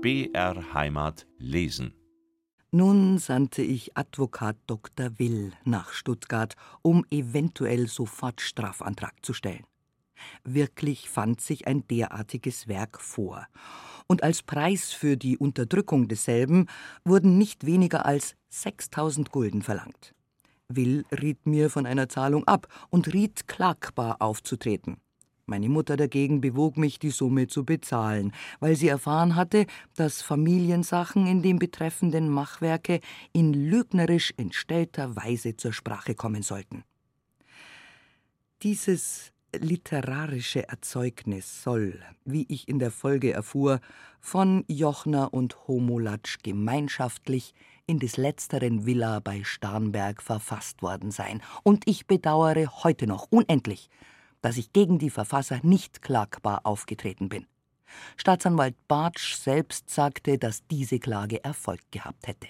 BR 0.00 0.74
Heimat 0.74 1.26
lesen. 1.38 1.92
Nun 2.70 3.18
sandte 3.18 3.62
ich 3.62 3.96
Advokat 3.96 4.56
Dr. 4.68 5.18
Will 5.18 5.52
nach 5.64 5.92
Stuttgart, 5.92 6.54
um 6.82 7.04
eventuell 7.10 7.88
sofort 7.88 8.40
Strafantrag 8.40 9.14
zu 9.22 9.32
stellen. 9.32 9.64
Wirklich 10.44 11.08
fand 11.08 11.40
sich 11.40 11.66
ein 11.66 11.84
derartiges 11.88 12.68
Werk 12.68 13.00
vor. 13.00 13.48
Und 14.06 14.22
als 14.22 14.44
Preis 14.44 14.92
für 14.92 15.16
die 15.16 15.36
Unterdrückung 15.36 16.06
desselben 16.06 16.66
wurden 17.04 17.36
nicht 17.36 17.66
weniger 17.66 18.06
als 18.06 18.36
6000 18.50 19.32
Gulden 19.32 19.62
verlangt. 19.62 20.14
Will 20.68 21.06
riet 21.10 21.44
mir 21.44 21.70
von 21.70 21.86
einer 21.86 22.08
Zahlung 22.08 22.46
ab 22.46 22.68
und 22.90 23.12
riet, 23.12 23.48
klagbar 23.48 24.22
aufzutreten. 24.22 25.00
Meine 25.48 25.70
Mutter 25.70 25.96
dagegen 25.96 26.42
bewog 26.42 26.76
mich, 26.76 26.98
die 26.98 27.08
Summe 27.08 27.46
zu 27.46 27.64
bezahlen, 27.64 28.32
weil 28.60 28.76
sie 28.76 28.88
erfahren 28.88 29.34
hatte, 29.34 29.64
dass 29.96 30.20
Familiensachen 30.20 31.26
in 31.26 31.40
dem 31.40 31.58
betreffenden 31.58 32.28
Machwerke 32.28 33.00
in 33.32 33.54
lügnerisch 33.54 34.34
entstellter 34.36 35.16
Weise 35.16 35.56
zur 35.56 35.72
Sprache 35.72 36.14
kommen 36.14 36.42
sollten. 36.42 36.84
Dieses 38.62 39.32
literarische 39.56 40.68
Erzeugnis 40.68 41.62
soll, 41.62 41.98
wie 42.26 42.44
ich 42.50 42.68
in 42.68 42.78
der 42.78 42.90
Folge 42.90 43.32
erfuhr, 43.32 43.80
von 44.20 44.66
Jochner 44.68 45.32
und 45.32 45.66
Homolatsch 45.66 46.40
gemeinschaftlich 46.42 47.54
in 47.86 47.98
des 48.00 48.18
letzteren 48.18 48.84
Villa 48.84 49.20
bei 49.20 49.44
Starnberg 49.44 50.20
verfasst 50.22 50.82
worden 50.82 51.10
sein, 51.10 51.40
und 51.62 51.84
ich 51.86 52.06
bedauere 52.06 52.82
heute 52.84 53.06
noch 53.06 53.28
unendlich, 53.30 53.88
dass 54.40 54.56
ich 54.56 54.72
gegen 54.72 54.98
die 54.98 55.10
Verfasser 55.10 55.60
nicht 55.62 56.02
klagbar 56.02 56.60
aufgetreten 56.64 57.28
bin. 57.28 57.46
Staatsanwalt 58.16 58.76
Bartsch 58.86 59.34
selbst 59.36 59.90
sagte, 59.90 60.38
dass 60.38 60.66
diese 60.66 60.98
Klage 60.98 61.42
Erfolg 61.42 61.80
gehabt 61.90 62.26
hätte. 62.26 62.48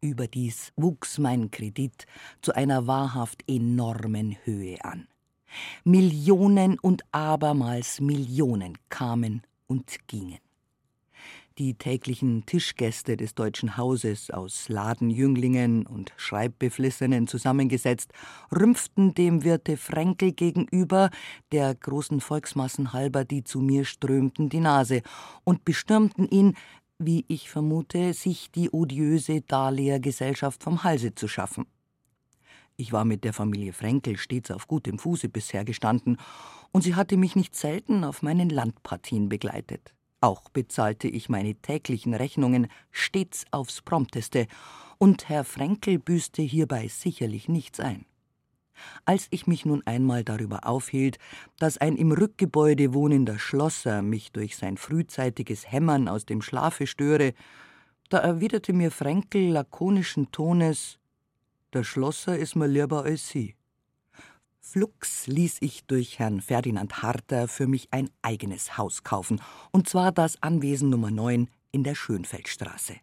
Überdies 0.00 0.72
wuchs 0.76 1.18
mein 1.18 1.50
Kredit 1.50 2.06
zu 2.40 2.54
einer 2.54 2.86
wahrhaft 2.88 3.44
enormen 3.48 4.36
Höhe 4.44 4.84
an. 4.84 5.06
Millionen 5.84 6.78
und 6.78 7.04
abermals 7.12 8.00
Millionen 8.00 8.78
kamen 8.88 9.42
und 9.68 10.08
gingen. 10.08 10.40
Die 11.58 11.74
täglichen 11.74 12.46
Tischgäste 12.46 13.18
des 13.18 13.34
Deutschen 13.34 13.76
Hauses, 13.76 14.30
aus 14.30 14.70
Ladenjünglingen 14.70 15.86
und 15.86 16.12
Schreibbeflissenen 16.16 17.26
zusammengesetzt, 17.26 18.10
rümpften 18.50 19.12
dem 19.12 19.44
Wirte 19.44 19.76
Fränkel 19.76 20.32
gegenüber, 20.32 21.10
der 21.52 21.74
großen 21.74 22.22
Volksmassen 22.22 22.94
halber, 22.94 23.26
die 23.26 23.44
zu 23.44 23.60
mir 23.60 23.84
strömten, 23.84 24.48
die 24.48 24.60
Nase 24.60 25.02
und 25.44 25.66
bestürmten 25.66 26.26
ihn, 26.26 26.54
wie 26.98 27.26
ich 27.28 27.50
vermute, 27.50 28.14
sich 28.14 28.50
die 28.50 28.72
odiöse 28.72 29.42
Darlehergesellschaft 29.42 30.62
vom 30.62 30.84
Halse 30.84 31.14
zu 31.14 31.28
schaffen. 31.28 31.66
Ich 32.76 32.92
war 32.92 33.04
mit 33.04 33.24
der 33.24 33.34
Familie 33.34 33.74
Fränkel 33.74 34.16
stets 34.16 34.50
auf 34.50 34.68
gutem 34.68 34.98
Fuße 34.98 35.28
bisher 35.28 35.66
gestanden, 35.66 36.16
und 36.70 36.80
sie 36.80 36.94
hatte 36.94 37.18
mich 37.18 37.36
nicht 37.36 37.54
selten 37.54 38.04
auf 38.04 38.22
meinen 38.22 38.48
Landpartien 38.48 39.28
begleitet. 39.28 39.92
Auch 40.22 40.48
bezahlte 40.50 41.08
ich 41.08 41.28
meine 41.28 41.56
täglichen 41.56 42.14
Rechnungen 42.14 42.68
stets 42.92 43.44
aufs 43.50 43.82
prompteste, 43.82 44.46
und 44.98 45.28
Herr 45.28 45.42
Fränkel 45.42 45.98
büßte 45.98 46.42
hierbei 46.42 46.86
sicherlich 46.86 47.48
nichts 47.48 47.80
ein. 47.80 48.06
Als 49.04 49.26
ich 49.30 49.48
mich 49.48 49.66
nun 49.66 49.82
einmal 49.84 50.22
darüber 50.22 50.64
aufhielt, 50.64 51.18
dass 51.58 51.76
ein 51.76 51.96
im 51.96 52.12
Rückgebäude 52.12 52.94
wohnender 52.94 53.40
Schlosser 53.40 54.00
mich 54.00 54.30
durch 54.30 54.56
sein 54.56 54.76
frühzeitiges 54.76 55.72
Hämmern 55.72 56.06
aus 56.06 56.24
dem 56.24 56.40
Schlafe 56.40 56.86
störe, 56.86 57.34
da 58.08 58.18
erwiderte 58.18 58.72
mir 58.72 58.92
Fränkel 58.92 59.50
lakonischen 59.50 60.30
Tones 60.30 61.00
Der 61.72 61.82
Schlosser 61.82 62.38
ist 62.38 62.54
mir 62.54 62.68
lieber 62.68 63.02
als 63.02 63.28
Sie. 63.28 63.56
Flugs 64.64 65.26
ließ 65.26 65.56
ich 65.60 65.84
durch 65.86 66.20
Herrn 66.20 66.40
Ferdinand 66.40 67.02
Harter 67.02 67.48
für 67.48 67.66
mich 67.66 67.88
ein 67.90 68.08
eigenes 68.22 68.78
Haus 68.78 69.02
kaufen, 69.02 69.40
und 69.72 69.88
zwar 69.88 70.12
das 70.12 70.40
Anwesen 70.40 70.88
Nummer 70.88 71.10
9 71.10 71.48
in 71.72 71.82
der 71.82 71.96
Schönfeldstraße. 71.96 72.94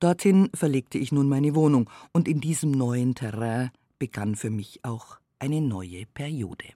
Dorthin 0.00 0.48
verlegte 0.54 0.96
ich 0.96 1.12
nun 1.12 1.28
meine 1.28 1.54
Wohnung, 1.54 1.90
und 2.12 2.26
in 2.26 2.40
diesem 2.40 2.70
neuen 2.72 3.14
Terrain 3.14 3.70
begann 3.98 4.34
für 4.34 4.50
mich 4.50 4.80
auch 4.82 5.18
eine 5.38 5.60
neue 5.60 6.06
Periode. 6.06 6.70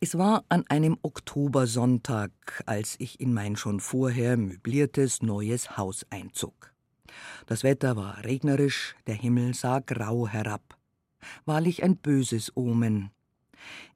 Es 0.00 0.16
war 0.16 0.44
an 0.48 0.64
einem 0.68 0.98
Oktobersonntag, 1.02 2.30
als 2.64 2.94
ich 3.00 3.20
in 3.20 3.34
mein 3.34 3.56
schon 3.56 3.80
vorher 3.80 4.36
möbliertes 4.36 5.20
neues 5.20 5.76
Haus 5.76 6.06
einzog. 6.10 6.72
Das 7.46 7.64
Wetter 7.64 7.96
war 7.96 8.24
regnerisch, 8.24 8.94
der 9.08 9.16
Himmel 9.16 9.52
sah 9.52 9.80
grau 9.80 10.28
herab 10.28 10.78
wahrlich 11.44 11.82
ein 11.82 11.96
böses 11.96 12.56
Omen. 12.56 13.10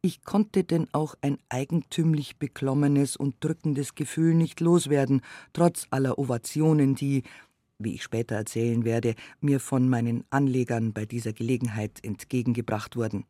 Ich 0.00 0.22
konnte 0.22 0.64
denn 0.64 0.88
auch 0.92 1.16
ein 1.20 1.38
eigentümlich 1.48 2.38
beklommenes 2.38 3.16
und 3.16 3.36
drückendes 3.40 3.94
Gefühl 3.94 4.34
nicht 4.34 4.60
loswerden, 4.60 5.22
trotz 5.52 5.86
aller 5.90 6.18
Ovationen, 6.18 6.94
die, 6.94 7.24
wie 7.78 7.94
ich 7.94 8.02
später 8.02 8.36
erzählen 8.36 8.84
werde, 8.84 9.14
mir 9.40 9.60
von 9.60 9.88
meinen 9.88 10.24
Anlegern 10.30 10.92
bei 10.92 11.04
dieser 11.04 11.32
Gelegenheit 11.32 12.04
entgegengebracht 12.04 12.96
wurden. 12.96 13.24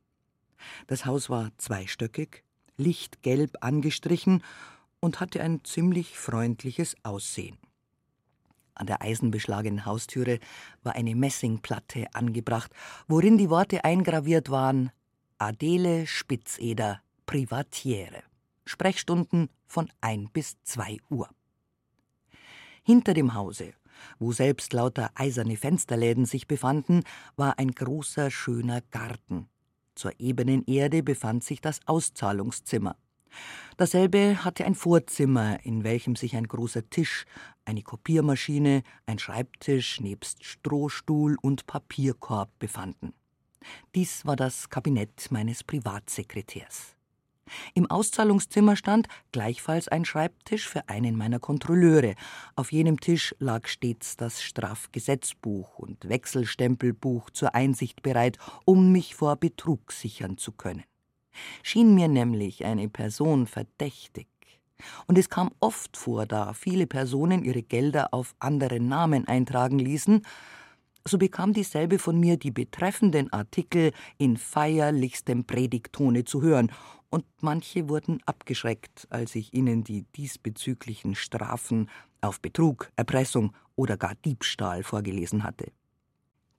Das 0.87 1.07
Haus 1.07 1.31
war 1.31 1.51
zweistöckig, 1.59 2.43
lichtgelb 2.77 3.59
angestrichen 3.61 4.43
und 5.01 5.21
hatte 5.21 5.41
ein 5.43 5.65
ziemlich 5.65 6.19
freundliches 6.19 6.97
Aussehen. 7.03 7.57
An 8.77 8.87
der 8.87 9.01
eisenbeschlagenen 9.01 9.87
Haustüre 9.87 10.39
war 10.83 10.95
eine 10.95 11.17
Messingplatte 11.17 12.07
angebracht, 12.13 12.71
worin 13.09 13.39
die 13.39 13.51
Worte 13.51 13.85
eingraviert 13.85 14.51
waren 14.51 14.91
Adele 15.39 16.07
Spitzeder, 16.07 17.01
Privatiere. 17.25 18.23
Sprechstunden 18.65 19.49
von 19.67 19.91
ein 20.01 20.29
bis 20.33 20.57
zwei 20.63 20.99
Uhr. 21.09 21.29
Hinter 22.83 23.15
dem 23.15 23.35
Hause, 23.35 23.73
wo 24.19 24.33
selbst 24.33 24.73
lauter 24.73 25.11
eiserne 25.15 25.57
Fensterläden 25.57 26.27
sich 26.27 26.47
befanden, 26.47 27.03
war 27.37 27.59
ein 27.59 27.73
großer, 27.73 28.31
schöner 28.31 28.83
Garten. 28.91 29.49
Zur 29.95 30.13
ebenen 30.21 30.65
Erde 30.67 31.03
befand 31.03 31.45
sich 31.45 31.61
das 31.61 31.81
Auszahlungszimmer. 31.87 32.97
Dasselbe 33.77 34.45
hatte 34.45 34.65
ein 34.65 34.75
Vorzimmer, 34.75 35.65
in 35.65 35.85
welchem 35.85 36.17
sich 36.17 36.35
ein 36.37 36.49
großer 36.49 36.89
Tisch, 36.89 37.27
eine 37.67 37.83
Kopiermaschine, 37.83 38.83
ein 39.05 39.19
Schreibtisch 39.19 40.01
nebst 40.01 40.45
Strohstuhl 40.45 41.37
und 41.43 41.67
Papierkorb 41.67 42.51
befanden. 42.59 43.13
Dies 43.95 44.25
war 44.25 44.37
das 44.37 44.71
Kabinett 44.71 45.31
meines 45.31 45.65
Privatsekretärs. 45.65 46.97
Im 47.75 47.89
Auszahlungszimmer 47.91 48.77
stand 48.77 49.09
gleichfalls 49.31 49.89
ein 49.89 50.05
Schreibtisch 50.05 50.69
für 50.69 50.89
einen 50.89 51.17
meiner 51.17 51.39
Kontrolleure. 51.39 52.15
Auf 52.57 52.73
jenem 52.73 52.99
Tisch 52.99 53.35
lag 53.39 53.69
stets 53.69 54.17
das 54.17 54.43
Strafgesetzbuch 54.43 55.79
und 55.79 56.09
Wechselstempelbuch 56.09 57.31
zur 57.31 57.55
Einsicht 57.55 58.03
bereit, 58.03 58.39
um 58.65 58.91
mich 58.91 59.15
vor 59.15 59.37
Betrug 59.37 59.93
sichern 59.93 60.39
zu 60.39 60.53
können 60.53 60.85
schien 61.63 61.95
mir 61.95 62.09
nämlich 62.09 62.65
eine 62.65 62.89
Person 62.89 63.47
verdächtig. 63.47 64.29
Und 65.07 65.19
es 65.19 65.31
kam 65.31 65.51
oft 65.61 65.97
vor, 65.97 66.27
da 66.27 66.53
viele 66.53 66.87
Personen 66.87 67.43
ihre 67.43 67.63
Gelder 67.63 68.13
auf 68.13 68.35
andere 68.39 68.81
Namen 68.81 69.27
eintragen 69.27 69.79
ließen, 69.79 70.23
so 71.09 71.19
bekam 71.19 71.53
dieselbe 71.53 71.99
von 71.99 72.19
mir 72.19 72.37
die 72.37 72.51
betreffenden 72.51 73.33
Artikel 73.33 73.93
in 74.19 74.37
feierlichstem 74.37 75.45
Predigtone 75.45 76.25
zu 76.25 76.43
hören, 76.43 76.73
und 77.09 77.25
manche 77.41 77.89
wurden 77.89 78.21
abgeschreckt, 78.27 79.07
als 79.11 79.37
ich 79.37 79.55
ihnen 79.55 79.85
die 79.85 80.03
diesbezüglichen 80.17 81.15
Strafen 81.15 81.89
auf 82.21 82.41
Betrug, 82.41 82.91
Erpressung 82.97 83.55
oder 83.77 83.97
gar 83.97 84.17
Diebstahl 84.17 84.83
vorgelesen 84.83 85.45
hatte. 85.45 85.71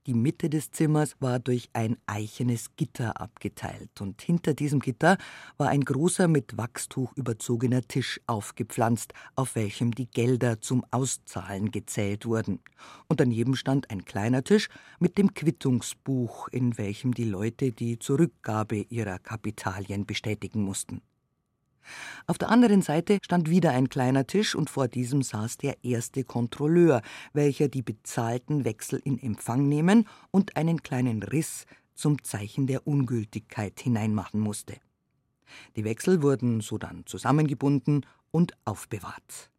Die 0.08 0.14
Mitte 0.14 0.48
des 0.48 0.70
Zimmers 0.70 1.16
war 1.20 1.38
durch 1.38 1.68
ein 1.74 1.98
eichenes 2.06 2.74
Gitter 2.76 3.20
abgeteilt, 3.20 4.00
und 4.00 4.22
hinter 4.22 4.54
diesem 4.54 4.80
Gitter 4.80 5.18
war 5.58 5.68
ein 5.68 5.82
großer 5.82 6.28
mit 6.28 6.56
Wachstuch 6.56 7.12
überzogener 7.14 7.82
Tisch 7.82 8.18
aufgepflanzt, 8.26 9.12
auf 9.34 9.54
welchem 9.54 9.90
die 9.90 10.10
Gelder 10.10 10.62
zum 10.62 10.82
Auszahlen 10.92 11.70
gezählt 11.72 12.24
wurden. 12.24 12.60
Und 13.08 13.20
daneben 13.20 13.54
stand 13.54 13.90
ein 13.90 14.06
kleiner 14.06 14.42
Tisch 14.42 14.70
mit 14.98 15.18
dem 15.18 15.34
Quittungsbuch, 15.34 16.48
in 16.48 16.78
welchem 16.78 17.12
die 17.12 17.24
Leute 17.24 17.72
die 17.72 17.98
Zurückgabe 17.98 18.86
ihrer 18.88 19.18
Kapitalien 19.18 20.06
bestätigen 20.06 20.62
mussten. 20.62 21.02
Auf 22.26 22.38
der 22.38 22.50
anderen 22.50 22.82
Seite 22.82 23.18
stand 23.22 23.48
wieder 23.50 23.72
ein 23.72 23.88
kleiner 23.88 24.26
Tisch 24.26 24.54
und 24.54 24.70
vor 24.70 24.88
diesem 24.88 25.22
saß 25.22 25.58
der 25.58 25.84
erste 25.84 26.24
Kontrolleur, 26.24 27.02
welcher 27.32 27.68
die 27.68 27.82
bezahlten 27.82 28.64
Wechsel 28.64 29.00
in 29.04 29.18
Empfang 29.18 29.68
nehmen 29.68 30.06
und 30.30 30.56
einen 30.56 30.82
kleinen 30.82 31.22
Riss 31.22 31.64
zum 31.94 32.22
Zeichen 32.22 32.66
der 32.66 32.86
Ungültigkeit 32.86 33.80
hineinmachen 33.80 34.40
musste. 34.40 34.76
Die 35.76 35.84
Wechsel 35.84 36.22
wurden 36.22 36.60
sodann 36.60 37.04
zusammengebunden 37.06 38.06
und 38.30 38.52
aufbewahrt. 38.64 39.50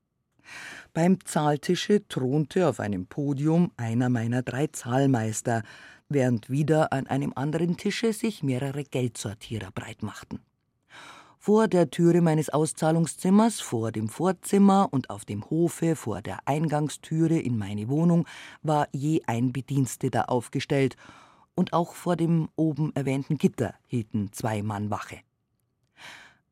Beim 0.93 1.23
Zahltische 1.25 2.07
thronte 2.07 2.67
auf 2.67 2.79
einem 2.79 3.05
Podium 3.05 3.71
einer 3.77 4.09
meiner 4.09 4.41
drei 4.41 4.67
Zahlmeister, 4.67 5.63
während 6.07 6.49
wieder 6.49 6.91
an 6.91 7.07
einem 7.07 7.33
anderen 7.35 7.77
Tische 7.77 8.13
sich 8.13 8.41
mehrere 8.41 8.83
Geldsortierer 8.83 9.71
breit 9.71 10.01
machten. 10.01 10.39
Vor 11.41 11.69
der 11.69 11.89
Türe 11.89 12.19
meines 12.19 12.50
Auszahlungszimmers, 12.50 13.62
vor 13.62 13.94
dem 13.94 14.09
Vorzimmer 14.09 14.89
und 14.91 15.09
auf 15.09 15.24
dem 15.24 15.50
Hofe 15.50 15.95
vor 15.95 16.21
der 16.21 16.39
Eingangstüre 16.45 17.39
in 17.39 17.57
meine 17.57 17.88
Wohnung 17.88 18.27
war 18.62 18.89
je 18.91 19.21
ein 19.25 19.53
Bediensteter 19.53 20.30
aufgestellt, 20.30 20.97
und 21.56 21.71
auch 21.71 21.94
vor 21.94 22.18
dem 22.18 22.50
oben 22.57 22.94
erwähnten 22.94 23.38
Gitter 23.38 23.74
hielten 23.88 24.33
zwei 24.33 24.62
Mann 24.62 24.89
Wache. 24.89 25.19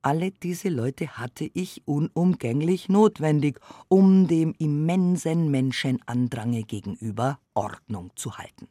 Alle 0.02 0.32
diese 0.32 0.70
Leute 0.70 1.18
hatte 1.18 1.52
ich 1.54 1.82
unumgänglich 1.86 2.88
notwendig, 2.88 3.60
um 3.90 4.28
dem 4.30 4.56
immensen 4.58 5.52
Menschenandrange 5.52 6.64
gegenüber 6.64 7.40
Ordnung 7.54 8.12
zu 8.16 8.38
halten. 8.38 8.70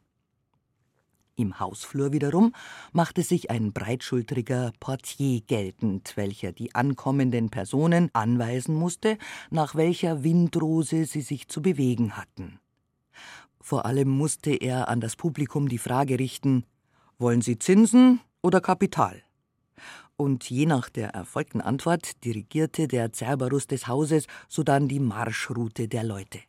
Im 1.39 1.59
Hausflur 1.59 2.13
wiederum 2.13 2.51
machte 2.93 3.21
sich 3.21 3.51
ein 3.51 3.71
breitschultriger 3.71 4.73
Portier 4.79 5.41
geltend, 5.41 6.13
welcher 6.15 6.51
die 6.51 6.73
ankommenden 6.73 7.51
Personen 7.51 8.09
anweisen 8.13 8.73
musste, 8.73 9.19
nach 9.51 9.75
welcher 9.75 10.23
Windrose 10.23 11.05
sie 11.05 11.21
sich 11.21 11.47
zu 11.47 11.61
bewegen 11.61 12.17
hatten. 12.17 12.59
Vor 13.61 13.85
allem 13.85 14.09
musste 14.09 14.49
er 14.49 14.87
an 14.87 14.99
das 14.99 15.15
Publikum 15.15 15.69
die 15.69 15.77
Frage 15.77 16.17
richten 16.17 16.65
Wollen 17.19 17.41
Sie 17.41 17.59
Zinsen 17.59 18.19
oder 18.41 18.59
Kapital? 18.59 19.21
Und 20.15 20.49
je 20.49 20.65
nach 20.65 20.89
der 20.89 21.09
erfolgten 21.09 21.61
Antwort 21.61 22.23
dirigierte 22.23 22.87
der 22.87 23.13
Cerberus 23.13 23.67
des 23.67 23.87
Hauses 23.87 24.25
sodann 24.47 24.87
die 24.87 24.99
Marschroute 24.99 25.87
der 25.87 26.03
Leute. 26.03 26.39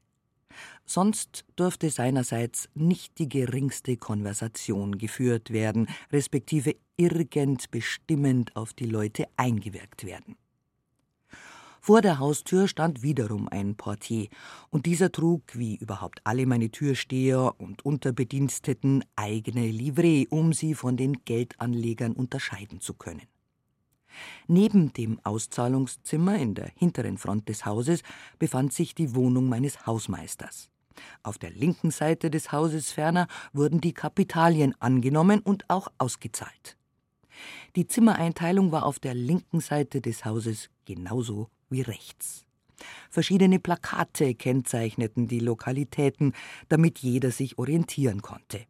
Sonst 0.90 1.44
durfte 1.54 1.90
seinerseits 1.90 2.70
nicht 2.72 3.18
die 3.18 3.28
geringste 3.28 3.98
Konversation 3.98 4.96
geführt 4.96 5.52
werden, 5.52 5.86
respektive 6.10 6.76
irgend 6.96 7.70
bestimmend 7.70 8.56
auf 8.56 8.72
die 8.72 8.86
Leute 8.86 9.26
eingewirkt 9.36 10.04
werden. 10.04 10.36
Vor 11.82 12.00
der 12.00 12.18
Haustür 12.18 12.68
stand 12.68 13.02
wiederum 13.02 13.48
ein 13.48 13.74
Portier, 13.74 14.28
und 14.70 14.86
dieser 14.86 15.12
trug, 15.12 15.42
wie 15.52 15.76
überhaupt 15.76 16.22
alle 16.24 16.46
meine 16.46 16.70
Türsteher 16.70 17.54
und 17.60 17.84
Unterbediensteten, 17.84 19.04
eigene 19.14 19.70
Livree, 19.70 20.26
um 20.30 20.54
sie 20.54 20.74
von 20.74 20.96
den 20.96 21.22
Geldanlegern 21.26 22.14
unterscheiden 22.14 22.80
zu 22.80 22.94
können. 22.94 23.26
Neben 24.46 24.94
dem 24.94 25.20
Auszahlungszimmer 25.22 26.38
in 26.38 26.54
der 26.54 26.70
hinteren 26.74 27.18
Front 27.18 27.50
des 27.50 27.66
Hauses 27.66 28.02
befand 28.38 28.72
sich 28.72 28.94
die 28.94 29.14
Wohnung 29.14 29.50
meines 29.50 29.86
Hausmeisters. 29.86 30.70
Auf 31.22 31.38
der 31.38 31.50
linken 31.50 31.90
Seite 31.90 32.30
des 32.30 32.52
Hauses 32.52 32.92
ferner 32.92 33.26
wurden 33.52 33.80
die 33.80 33.92
Kapitalien 33.92 34.74
angenommen 34.80 35.40
und 35.40 35.68
auch 35.68 35.88
ausgezahlt. 35.98 36.76
Die 37.76 37.86
Zimmereinteilung 37.86 38.72
war 38.72 38.84
auf 38.84 38.98
der 38.98 39.14
linken 39.14 39.60
Seite 39.60 40.00
des 40.00 40.24
Hauses 40.24 40.70
genauso 40.84 41.48
wie 41.70 41.82
rechts. 41.82 42.44
Verschiedene 43.10 43.58
Plakate 43.58 44.34
kennzeichneten 44.34 45.26
die 45.26 45.40
Lokalitäten, 45.40 46.32
damit 46.68 46.98
jeder 46.98 47.30
sich 47.30 47.58
orientieren 47.58 48.22
konnte. 48.22 48.66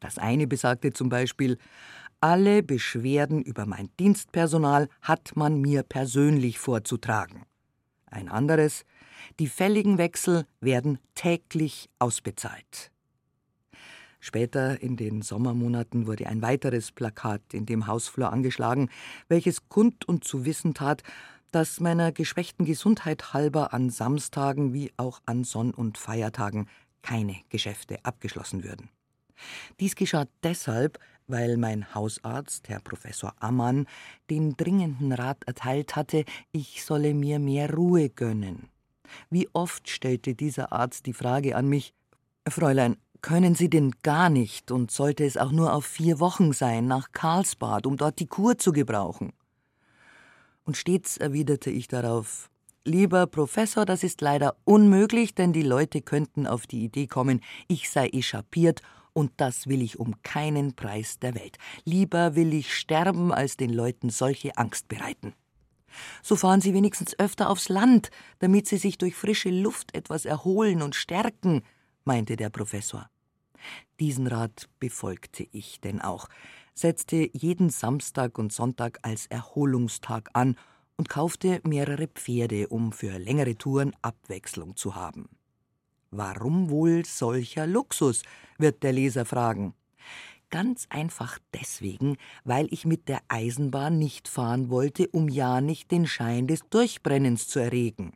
Das 0.00 0.18
eine 0.18 0.46
besagte 0.46 0.92
zum 0.92 1.08
Beispiel 1.08 1.58
alle 2.20 2.62
Beschwerden 2.62 3.42
über 3.42 3.66
mein 3.66 3.90
Dienstpersonal 3.98 4.88
hat 5.00 5.32
man 5.34 5.60
mir 5.60 5.82
persönlich 5.82 6.58
vorzutragen. 6.58 7.42
Ein 8.06 8.28
anderes 8.28 8.84
Die 9.38 9.48
fälligen 9.48 9.98
Wechsel 9.98 10.46
werden 10.60 10.98
täglich 11.14 11.88
ausbezahlt. 11.98 12.90
Später 14.20 14.80
in 14.80 14.96
den 14.96 15.22
Sommermonaten 15.22 16.06
wurde 16.06 16.28
ein 16.28 16.42
weiteres 16.42 16.92
Plakat 16.92 17.42
in 17.52 17.66
dem 17.66 17.88
Hausflur 17.88 18.32
angeschlagen, 18.32 18.88
welches 19.28 19.68
kund 19.68 20.06
und 20.06 20.22
zu 20.22 20.44
wissen 20.44 20.74
tat, 20.74 21.02
dass 21.50 21.80
meiner 21.80 22.12
geschwächten 22.12 22.64
Gesundheit 22.64 23.34
halber 23.34 23.74
an 23.74 23.90
Samstagen 23.90 24.72
wie 24.72 24.92
auch 24.96 25.20
an 25.26 25.42
Sonn- 25.42 25.74
und 25.74 25.98
Feiertagen 25.98 26.68
keine 27.02 27.36
Geschäfte 27.48 27.98
abgeschlossen 28.04 28.62
würden. 28.62 28.90
Dies 29.80 29.96
geschah 29.96 30.26
deshalb, 30.42 31.00
weil 31.26 31.56
mein 31.56 31.94
Hausarzt, 31.94 32.68
Herr 32.68 32.80
Professor 32.80 33.34
Ammann, 33.40 33.86
den 34.30 34.56
dringenden 34.56 35.12
Rat 35.12 35.44
erteilt 35.46 35.96
hatte, 35.96 36.24
ich 36.52 36.84
solle 36.84 37.12
mir 37.12 37.38
mehr 37.38 37.72
Ruhe 37.72 38.08
gönnen. 38.08 38.68
Wie 39.30 39.48
oft 39.52 39.88
stellte 39.88 40.34
dieser 40.34 40.72
Arzt 40.72 41.06
die 41.06 41.12
Frage 41.12 41.56
an 41.56 41.68
mich 41.68 41.94
Fräulein, 42.48 42.96
können 43.20 43.54
Sie 43.54 43.70
denn 43.70 43.92
gar 44.02 44.30
nicht, 44.30 44.72
und 44.72 44.90
sollte 44.90 45.24
es 45.24 45.36
auch 45.36 45.52
nur 45.52 45.72
auf 45.72 45.86
vier 45.86 46.18
Wochen 46.18 46.52
sein, 46.52 46.86
nach 46.86 47.12
Karlsbad, 47.12 47.86
um 47.86 47.96
dort 47.96 48.18
die 48.18 48.26
Kur 48.26 48.58
zu 48.58 48.72
gebrauchen? 48.72 49.32
Und 50.64 50.76
stets 50.76 51.16
erwiderte 51.16 51.70
ich 51.70 51.88
darauf 51.88 52.50
Lieber 52.84 53.28
Professor, 53.28 53.84
das 53.84 54.02
ist 54.02 54.20
leider 54.20 54.56
unmöglich, 54.64 55.36
denn 55.36 55.52
die 55.52 55.62
Leute 55.62 56.02
könnten 56.02 56.48
auf 56.48 56.66
die 56.66 56.82
Idee 56.82 57.06
kommen, 57.06 57.40
ich 57.68 57.88
sei 57.88 58.08
echapiert 58.08 58.82
und 59.12 59.30
das 59.36 59.68
will 59.68 59.82
ich 59.82 60.00
um 60.00 60.20
keinen 60.22 60.74
Preis 60.74 61.20
der 61.20 61.36
Welt. 61.36 61.58
Lieber 61.84 62.34
will 62.34 62.52
ich 62.52 62.74
sterben, 62.74 63.32
als 63.32 63.56
den 63.56 63.72
Leuten 63.72 64.10
solche 64.10 64.56
Angst 64.56 64.88
bereiten. 64.88 65.32
So 66.22 66.36
fahren 66.36 66.60
Sie 66.60 66.74
wenigstens 66.74 67.18
öfter 67.18 67.50
aufs 67.50 67.68
Land, 67.68 68.10
damit 68.38 68.66
Sie 68.66 68.76
sich 68.76 68.98
durch 68.98 69.14
frische 69.14 69.50
Luft 69.50 69.94
etwas 69.94 70.24
erholen 70.24 70.82
und 70.82 70.94
stärken, 70.94 71.62
meinte 72.04 72.36
der 72.36 72.50
Professor. 72.50 73.08
Diesen 74.00 74.26
Rat 74.26 74.68
befolgte 74.80 75.46
ich 75.52 75.80
denn 75.80 76.00
auch, 76.00 76.28
setzte 76.74 77.28
jeden 77.32 77.70
Samstag 77.70 78.38
und 78.38 78.52
Sonntag 78.52 78.98
als 79.02 79.26
Erholungstag 79.26 80.30
an 80.32 80.56
und 80.96 81.08
kaufte 81.08 81.60
mehrere 81.64 82.08
Pferde, 82.08 82.68
um 82.68 82.92
für 82.92 83.18
längere 83.18 83.56
Touren 83.56 83.94
Abwechslung 84.02 84.76
zu 84.76 84.94
haben. 84.94 85.28
Warum 86.10 86.70
wohl 86.70 87.04
solcher 87.04 87.66
Luxus? 87.66 88.22
wird 88.58 88.82
der 88.82 88.92
Leser 88.92 89.24
fragen. 89.24 89.74
Ganz 90.52 90.86
einfach 90.90 91.38
deswegen, 91.54 92.18
weil 92.44 92.68
ich 92.70 92.84
mit 92.84 93.08
der 93.08 93.22
Eisenbahn 93.28 93.98
nicht 93.98 94.28
fahren 94.28 94.68
wollte, 94.68 95.08
um 95.08 95.30
ja 95.30 95.62
nicht 95.62 95.90
den 95.90 96.06
Schein 96.06 96.46
des 96.46 96.60
Durchbrennens 96.68 97.48
zu 97.48 97.58
erregen. 97.58 98.12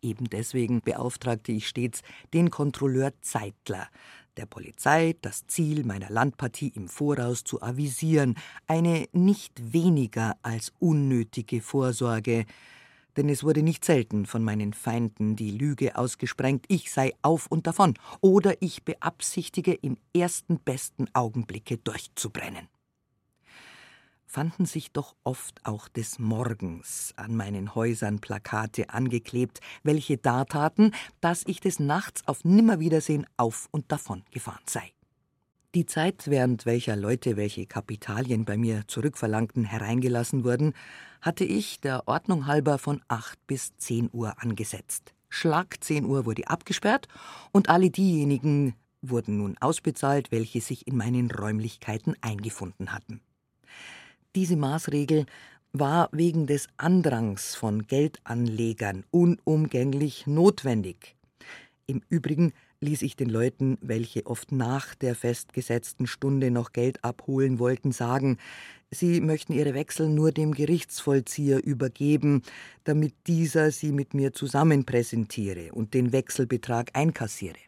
Eben 0.00 0.26
deswegen 0.30 0.80
beauftragte 0.80 1.50
ich 1.50 1.66
stets 1.66 2.02
den 2.32 2.50
Kontrolleur 2.50 3.12
Zeitler, 3.20 3.88
der 4.36 4.46
Polizei 4.46 5.16
das 5.22 5.44
Ziel 5.48 5.84
meiner 5.84 6.08
Landpartie 6.08 6.68
im 6.68 6.88
Voraus 6.88 7.42
zu 7.42 7.60
avisieren, 7.60 8.36
eine 8.68 9.08
nicht 9.10 9.72
weniger 9.72 10.36
als 10.42 10.72
unnötige 10.78 11.60
Vorsorge, 11.60 12.44
denn 13.16 13.28
es 13.28 13.44
wurde 13.44 13.62
nicht 13.62 13.84
selten 13.84 14.26
von 14.26 14.42
meinen 14.42 14.72
Feinden 14.72 15.36
die 15.36 15.50
Lüge 15.50 15.96
ausgesprengt, 15.96 16.64
ich 16.68 16.90
sei 16.90 17.12
auf 17.22 17.46
und 17.46 17.66
davon 17.66 17.94
oder 18.20 18.54
ich 18.60 18.84
beabsichtige, 18.84 19.72
im 19.72 19.96
ersten 20.14 20.58
besten 20.58 21.06
Augenblicke 21.12 21.78
durchzubrennen. 21.78 22.68
Fanden 24.26 24.66
sich 24.66 24.90
doch 24.90 25.14
oft 25.22 25.64
auch 25.64 25.86
des 25.86 26.18
Morgens 26.18 27.12
an 27.16 27.36
meinen 27.36 27.76
Häusern 27.76 28.18
Plakate 28.18 28.90
angeklebt, 28.90 29.60
welche 29.84 30.16
dartaten, 30.16 30.92
dass 31.20 31.44
ich 31.46 31.60
des 31.60 31.78
Nachts 31.78 32.26
auf 32.26 32.44
Nimmerwiedersehen 32.44 33.26
auf 33.36 33.68
und 33.70 33.92
davon 33.92 34.24
gefahren 34.32 34.64
sei. 34.66 34.93
Die 35.74 35.86
Zeit, 35.86 36.28
während 36.28 36.66
welcher 36.66 36.94
Leute 36.94 37.36
welche 37.36 37.66
Kapitalien 37.66 38.44
bei 38.44 38.56
mir 38.56 38.84
zurückverlangten, 38.86 39.64
hereingelassen 39.64 40.44
wurden, 40.44 40.72
hatte 41.20 41.42
ich 41.42 41.80
der 41.80 42.06
Ordnung 42.06 42.46
halber 42.46 42.78
von 42.78 43.02
acht 43.08 43.44
bis 43.48 43.76
zehn 43.76 44.08
Uhr 44.12 44.40
angesetzt. 44.40 45.14
Schlag 45.28 45.82
zehn 45.82 46.04
Uhr 46.04 46.26
wurde 46.26 46.46
abgesperrt 46.46 47.08
und 47.50 47.70
alle 47.70 47.90
diejenigen 47.90 48.74
wurden 49.02 49.38
nun 49.38 49.56
ausbezahlt, 49.58 50.30
welche 50.30 50.60
sich 50.60 50.86
in 50.86 50.96
meinen 50.96 51.28
Räumlichkeiten 51.28 52.14
eingefunden 52.20 52.92
hatten. 52.92 53.20
Diese 54.36 54.54
Maßregel 54.54 55.26
war 55.72 56.08
wegen 56.12 56.46
des 56.46 56.68
Andrangs 56.76 57.56
von 57.56 57.88
Geldanlegern 57.88 59.02
unumgänglich 59.10 60.28
notwendig. 60.28 61.16
Im 61.86 62.00
Übrigen 62.08 62.52
ließ 62.84 63.02
ich 63.02 63.16
den 63.16 63.28
Leuten, 63.28 63.78
welche 63.80 64.26
oft 64.26 64.52
nach 64.52 64.94
der 64.94 65.14
festgesetzten 65.14 66.06
Stunde 66.06 66.50
noch 66.50 66.72
Geld 66.72 67.02
abholen 67.02 67.58
wollten, 67.58 67.92
sagen, 67.92 68.38
sie 68.90 69.20
möchten 69.20 69.52
ihre 69.52 69.74
Wechsel 69.74 70.08
nur 70.08 70.30
dem 70.30 70.52
Gerichtsvollzieher 70.52 71.64
übergeben, 71.64 72.42
damit 72.84 73.14
dieser 73.26 73.70
sie 73.70 73.90
mit 73.90 74.14
mir 74.14 74.32
zusammen 74.32 74.84
präsentiere 74.84 75.72
und 75.72 75.94
den 75.94 76.12
Wechselbetrag 76.12 76.90
einkassiere. 76.92 77.58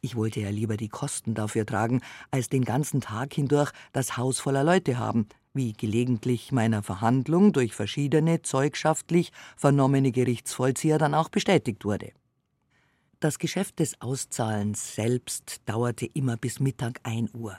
Ich 0.00 0.16
wollte 0.16 0.40
ja 0.40 0.50
lieber 0.50 0.76
die 0.76 0.88
Kosten 0.88 1.34
dafür 1.34 1.66
tragen, 1.66 2.00
als 2.30 2.48
den 2.48 2.64
ganzen 2.64 3.00
Tag 3.00 3.34
hindurch 3.34 3.72
das 3.92 4.16
Haus 4.16 4.40
voller 4.40 4.64
Leute 4.64 4.98
haben, 4.98 5.26
wie 5.54 5.72
gelegentlich 5.72 6.52
meiner 6.52 6.82
Verhandlung 6.82 7.52
durch 7.52 7.74
verschiedene 7.74 8.42
zeugschaftlich 8.42 9.32
vernommene 9.56 10.12
Gerichtsvollzieher 10.12 10.98
dann 10.98 11.14
auch 11.14 11.28
bestätigt 11.28 11.84
wurde. 11.84 12.12
Das 13.22 13.38
Geschäft 13.38 13.78
des 13.78 14.00
Auszahlens 14.00 14.96
selbst 14.96 15.60
dauerte 15.66 16.06
immer 16.06 16.36
bis 16.36 16.58
Mittag 16.58 16.98
ein 17.04 17.30
Uhr. 17.32 17.56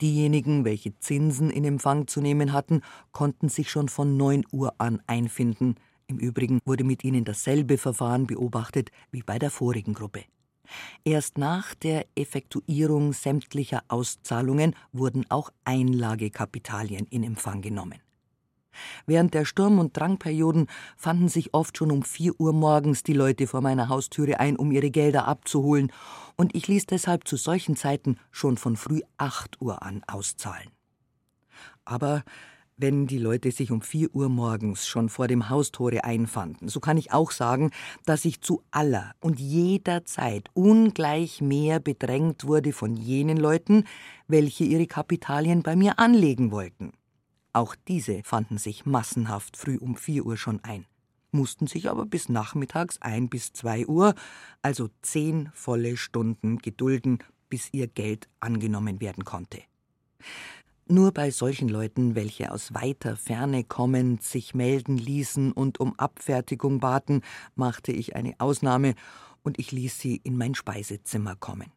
Diejenigen, 0.00 0.64
welche 0.64 0.98
Zinsen 1.00 1.50
in 1.50 1.66
Empfang 1.66 2.06
zu 2.06 2.22
nehmen 2.22 2.54
hatten, 2.54 2.80
konnten 3.12 3.50
sich 3.50 3.70
schon 3.70 3.90
von 3.90 4.16
neun 4.16 4.46
Uhr 4.52 4.72
an 4.78 5.02
einfinden. 5.06 5.74
Im 6.06 6.16
Übrigen 6.18 6.60
wurde 6.64 6.82
mit 6.82 7.04
ihnen 7.04 7.26
dasselbe 7.26 7.76
Verfahren 7.76 8.26
beobachtet 8.26 8.90
wie 9.10 9.22
bei 9.22 9.38
der 9.38 9.50
vorigen 9.50 9.92
Gruppe. 9.92 10.24
Erst 11.04 11.36
nach 11.36 11.74
der 11.74 12.06
Effektuierung 12.14 13.12
sämtlicher 13.12 13.82
Auszahlungen 13.88 14.74
wurden 14.92 15.30
auch 15.30 15.50
Einlagekapitalien 15.66 17.06
in 17.10 17.22
Empfang 17.22 17.60
genommen. 17.60 18.05
Während 19.06 19.34
der 19.34 19.44
Sturm- 19.44 19.78
und 19.78 19.96
Drangperioden 19.96 20.66
fanden 20.96 21.28
sich 21.28 21.54
oft 21.54 21.76
schon 21.78 21.90
um 21.90 22.02
vier 22.02 22.38
Uhr 22.40 22.52
morgens 22.52 23.02
die 23.02 23.12
Leute 23.12 23.46
vor 23.46 23.60
meiner 23.60 23.88
Haustüre 23.88 24.40
ein, 24.40 24.56
um 24.56 24.72
ihre 24.72 24.90
Gelder 24.90 25.26
abzuholen, 25.26 25.92
und 26.36 26.54
ich 26.54 26.68
ließ 26.68 26.86
deshalb 26.86 27.26
zu 27.26 27.36
solchen 27.36 27.76
Zeiten 27.76 28.18
schon 28.30 28.58
von 28.58 28.76
früh 28.76 29.00
acht 29.16 29.60
Uhr 29.60 29.82
an 29.82 30.02
auszahlen. 30.06 30.70
Aber 31.84 32.24
wenn 32.76 33.06
die 33.06 33.18
Leute 33.18 33.50
sich 33.52 33.70
um 33.70 33.80
vier 33.80 34.14
Uhr 34.14 34.28
morgens 34.28 34.86
schon 34.86 35.08
vor 35.08 35.28
dem 35.28 35.48
Haustore 35.48 36.04
einfanden, 36.04 36.68
so 36.68 36.78
kann 36.78 36.98
ich 36.98 37.10
auch 37.10 37.30
sagen, 37.30 37.70
dass 38.04 38.26
ich 38.26 38.42
zu 38.42 38.62
aller 38.70 39.14
und 39.20 39.40
jeder 39.40 40.04
Zeit 40.04 40.50
ungleich 40.52 41.40
mehr 41.40 41.80
bedrängt 41.80 42.44
wurde 42.46 42.74
von 42.74 42.94
jenen 42.94 43.38
Leuten, 43.38 43.84
welche 44.28 44.64
ihre 44.64 44.86
Kapitalien 44.86 45.62
bei 45.62 45.74
mir 45.74 45.98
anlegen 45.98 46.50
wollten. 46.50 46.92
Auch 47.56 47.74
diese 47.88 48.22
fanden 48.22 48.58
sich 48.58 48.84
massenhaft 48.84 49.56
früh 49.56 49.78
um 49.78 49.96
vier 49.96 50.26
Uhr 50.26 50.36
schon 50.36 50.62
ein, 50.62 50.84
mussten 51.30 51.66
sich 51.66 51.88
aber 51.88 52.04
bis 52.04 52.28
nachmittags 52.28 53.00
ein 53.00 53.30
bis 53.30 53.54
zwei 53.54 53.86
Uhr, 53.86 54.14
also 54.60 54.90
zehn 55.00 55.48
volle 55.54 55.96
Stunden 55.96 56.58
gedulden, 56.58 57.20
bis 57.48 57.72
ihr 57.72 57.86
Geld 57.86 58.28
angenommen 58.40 59.00
werden 59.00 59.24
konnte. 59.24 59.62
Nur 60.86 61.12
bei 61.12 61.30
solchen 61.30 61.70
Leuten, 61.70 62.14
welche 62.14 62.52
aus 62.52 62.74
weiter 62.74 63.16
Ferne 63.16 63.64
kommend 63.64 64.22
sich 64.22 64.54
melden 64.54 64.98
ließen 64.98 65.50
und 65.52 65.80
um 65.80 65.98
Abfertigung 65.98 66.80
baten, 66.80 67.22
machte 67.54 67.90
ich 67.90 68.16
eine 68.16 68.34
Ausnahme 68.36 68.94
und 69.42 69.58
ich 69.58 69.72
ließ 69.72 69.98
sie 69.98 70.20
in 70.24 70.36
mein 70.36 70.54
Speisezimmer 70.54 71.36
kommen. 71.36 71.72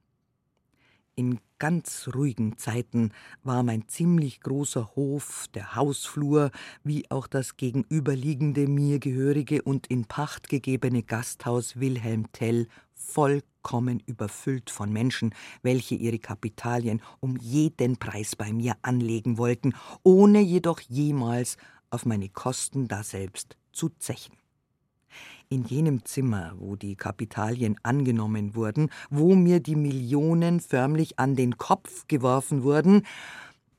In 1.19 1.41
ganz 1.57 2.09
ruhigen 2.15 2.57
Zeiten 2.57 3.11
war 3.43 3.61
mein 3.61 3.89
ziemlich 3.89 4.39
großer 4.39 4.95
Hof, 4.95 5.47
der 5.53 5.75
Hausflur, 5.75 6.49
wie 6.85 7.11
auch 7.11 7.27
das 7.27 7.57
gegenüberliegende 7.57 8.69
mir 8.69 8.99
gehörige 8.99 9.61
und 9.63 9.87
in 9.87 10.05
Pacht 10.05 10.47
gegebene 10.47 11.03
Gasthaus 11.03 11.77
Wilhelm 11.77 12.31
Tell 12.31 12.69
vollkommen 12.93 14.01
überfüllt 14.05 14.69
von 14.69 14.93
Menschen, 14.93 15.35
welche 15.61 15.95
ihre 15.95 16.19
Kapitalien 16.19 17.01
um 17.19 17.35
jeden 17.35 17.97
Preis 17.97 18.37
bei 18.37 18.53
mir 18.53 18.77
anlegen 18.81 19.37
wollten, 19.37 19.73
ohne 20.03 20.39
jedoch 20.39 20.79
jemals 20.79 21.57
auf 21.89 22.05
meine 22.05 22.29
Kosten 22.29 22.87
daselbst 22.87 23.57
zu 23.73 23.89
zechen. 23.89 24.38
In 25.51 25.63
jenem 25.63 26.05
Zimmer, 26.05 26.53
wo 26.59 26.75
die 26.75 26.95
Kapitalien 26.95 27.75
angenommen 27.81 28.53
wurden, 28.53 28.91
wo 29.09 29.33
mir 29.33 29.59
die 29.59 29.75
Millionen 29.75 30.59
förmlich 30.59 31.17
an 31.17 31.35
den 31.35 31.57
Kopf 31.57 32.07
geworfen 32.07 32.61
wurden, 32.61 33.07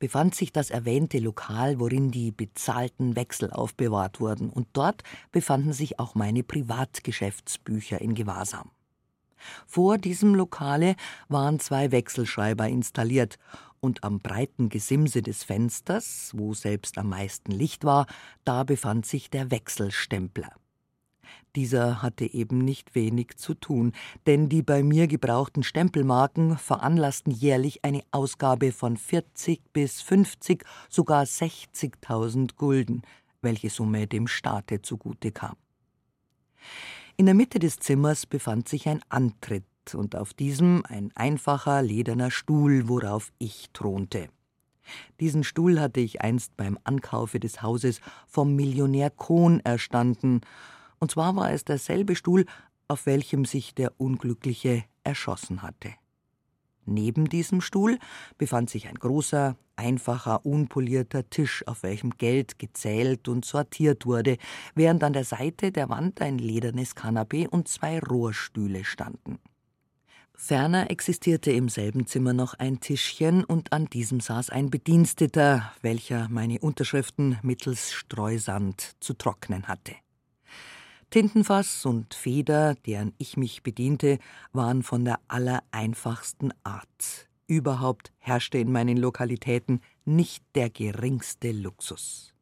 befand 0.01 0.35
sich 0.35 0.53
das 0.53 0.71
erwähnte 0.71 1.21
Lokal, 1.21 1.79
worin 1.79 2.11
die 2.11 2.33
bezahlten 2.33 3.15
Wechsel 3.15 3.53
aufbewahrt 3.53 4.19
wurden, 4.19 4.51
und 4.51 4.67
dort 4.73 5.05
befanden 5.31 5.73
sich 5.73 6.01
auch 6.01 6.17
meine 6.17 6.43
Privatgeschäftsbücher 6.43 8.01
in 8.01 8.17
Gewahrsam. 8.17 8.73
Vor 9.65 9.97
diesem 9.97 10.35
Lokale 10.35 10.97
waren 11.29 11.61
zwei 11.61 11.93
Wechselschreiber 11.93 12.67
installiert, 12.67 13.39
und 13.79 14.03
am 14.03 14.19
breiten 14.19 14.71
Gesimse 14.71 15.23
des 15.23 15.45
Fensters, 15.45 16.33
wo 16.35 16.53
selbst 16.53 16.99
am 16.99 17.11
meisten 17.11 17.53
Licht 17.53 17.85
war, 17.85 18.07
da 18.45 18.65
befand 18.65 19.07
sich 19.07 19.31
der 19.31 19.53
Wechselstempler. 19.53 20.51
Dieser 21.57 22.03
hatte 22.03 22.33
eben 22.33 22.59
nicht 22.59 22.95
wenig 22.95 23.37
zu 23.37 23.55
tun, 23.55 23.93
denn 24.27 24.49
die 24.49 24.63
bei 24.63 24.83
mir 24.83 25.09
gebrauchten 25.09 25.63
Stempelmarken 25.63 26.57
veranlassten 26.57 27.33
jährlich 27.33 27.85
eine 27.85 28.03
Ausgabe 28.13 28.73
von 28.73 28.97
40 28.97 29.73
bis 29.73 30.01
50, 30.01 30.65
sogar 30.89 31.25
60.000 31.25 32.55
Gulden, 32.57 33.03
welche 33.43 33.71
Summe 33.71 34.07
dem 34.07 34.29
Staate 34.29 34.83
zugute 34.83 35.33
kam. 35.33 35.57
In 37.17 37.27
der 37.27 37.35
Mitte 37.35 37.59
des 37.59 37.79
Zimmers 37.79 38.27
befand 38.27 38.69
sich 38.69 38.89
ein 38.89 39.03
Antritt 39.09 39.65
und 39.93 40.17
auf 40.17 40.35
diesem 40.35 40.85
ein 40.89 41.11
einfacher 41.15 41.83
lederner 41.83 42.31
Stuhl, 42.31 42.89
worauf 42.89 43.33
ich 43.39 43.71
thronte. 43.73 44.29
Diesen 45.21 45.45
Stuhl 45.45 45.81
hatte 45.81 46.01
ich 46.01 46.23
einst 46.23 46.57
beim 46.57 46.79
Ankaufe 46.85 47.39
des 47.41 47.63
Hauses 47.63 48.01
vom 48.27 48.57
Millionär 48.57 49.11
Kohn 49.11 49.61
erstanden, 49.61 50.41
und 51.01 51.11
zwar 51.11 51.35
war 51.35 51.53
es 51.53 51.65
derselbe 51.65 52.15
Stuhl, 52.15 52.47
auf 52.87 53.07
welchem 53.07 53.45
sich 53.45 53.75
der 53.75 54.01
Unglückliche 54.01 54.85
erschossen 55.03 55.63
hatte. 55.63 55.91
Neben 56.87 57.29
diesem 57.29 57.61
Stuhl 57.61 57.99
befand 58.39 58.71
sich 58.71 58.89
ein 58.89 58.97
großer, 58.97 59.57
einfacher, 59.77 60.45
unpolierter 60.45 61.29
Tisch, 61.31 61.67
auf 61.67 61.83
welchem 61.83 62.11
Geld 62.11 62.59
gezählt 62.59 63.29
und 63.29 63.45
sortiert 63.45 64.07
wurde, 64.07 64.37
während 64.75 65.05
an 65.05 65.13
der 65.13 65.25
Seite 65.25 65.73
der 65.73 65.89
Wand 65.89 66.21
ein 66.21 66.39
ledernes 66.39 66.95
Kanapee 66.95 67.47
und 67.47 67.69
zwei 67.69 67.99
Rohrstühle 68.01 68.85
standen. 68.85 69.39
Ferner 70.35 70.91
existierte 70.91 71.53
im 71.53 71.69
selben 71.69 72.07
Zimmer 72.07 72.33
noch 72.33 72.55
ein 72.55 72.81
Tischchen 72.81 73.45
und 73.45 73.73
an 73.73 73.87
diesem 73.87 74.21
saß 74.21 74.49
ein 74.51 74.71
Bediensteter, 74.71 75.71
welcher 75.83 76.29
meine 76.31 76.59
Unterschriften 76.59 77.39
mittels 77.43 77.93
Streusand 77.93 78.97
zu 79.01 79.13
trocknen 79.15 79.69
hatte. 79.69 79.95
Tintenfass 81.11 81.87
und 81.87 82.15
Feder, 82.15 82.77
deren 82.87 83.15
ich 83.19 83.37
mich 83.37 83.65
bediente, 83.65 84.21
waren 84.53 84.85
von 84.85 85.05
der 85.05 85.19
allereinfachsten 85.27 86.55
Art. 86.63 87.29
Überhaupt 87.49 88.13
herrschte 88.19 88.59
in 88.59 88.71
meinen 88.71 88.97
Lokalitäten 88.97 89.81
nicht 90.05 90.45
der 90.55 90.71
geringste 90.71 91.51
Luxus. 91.51 92.33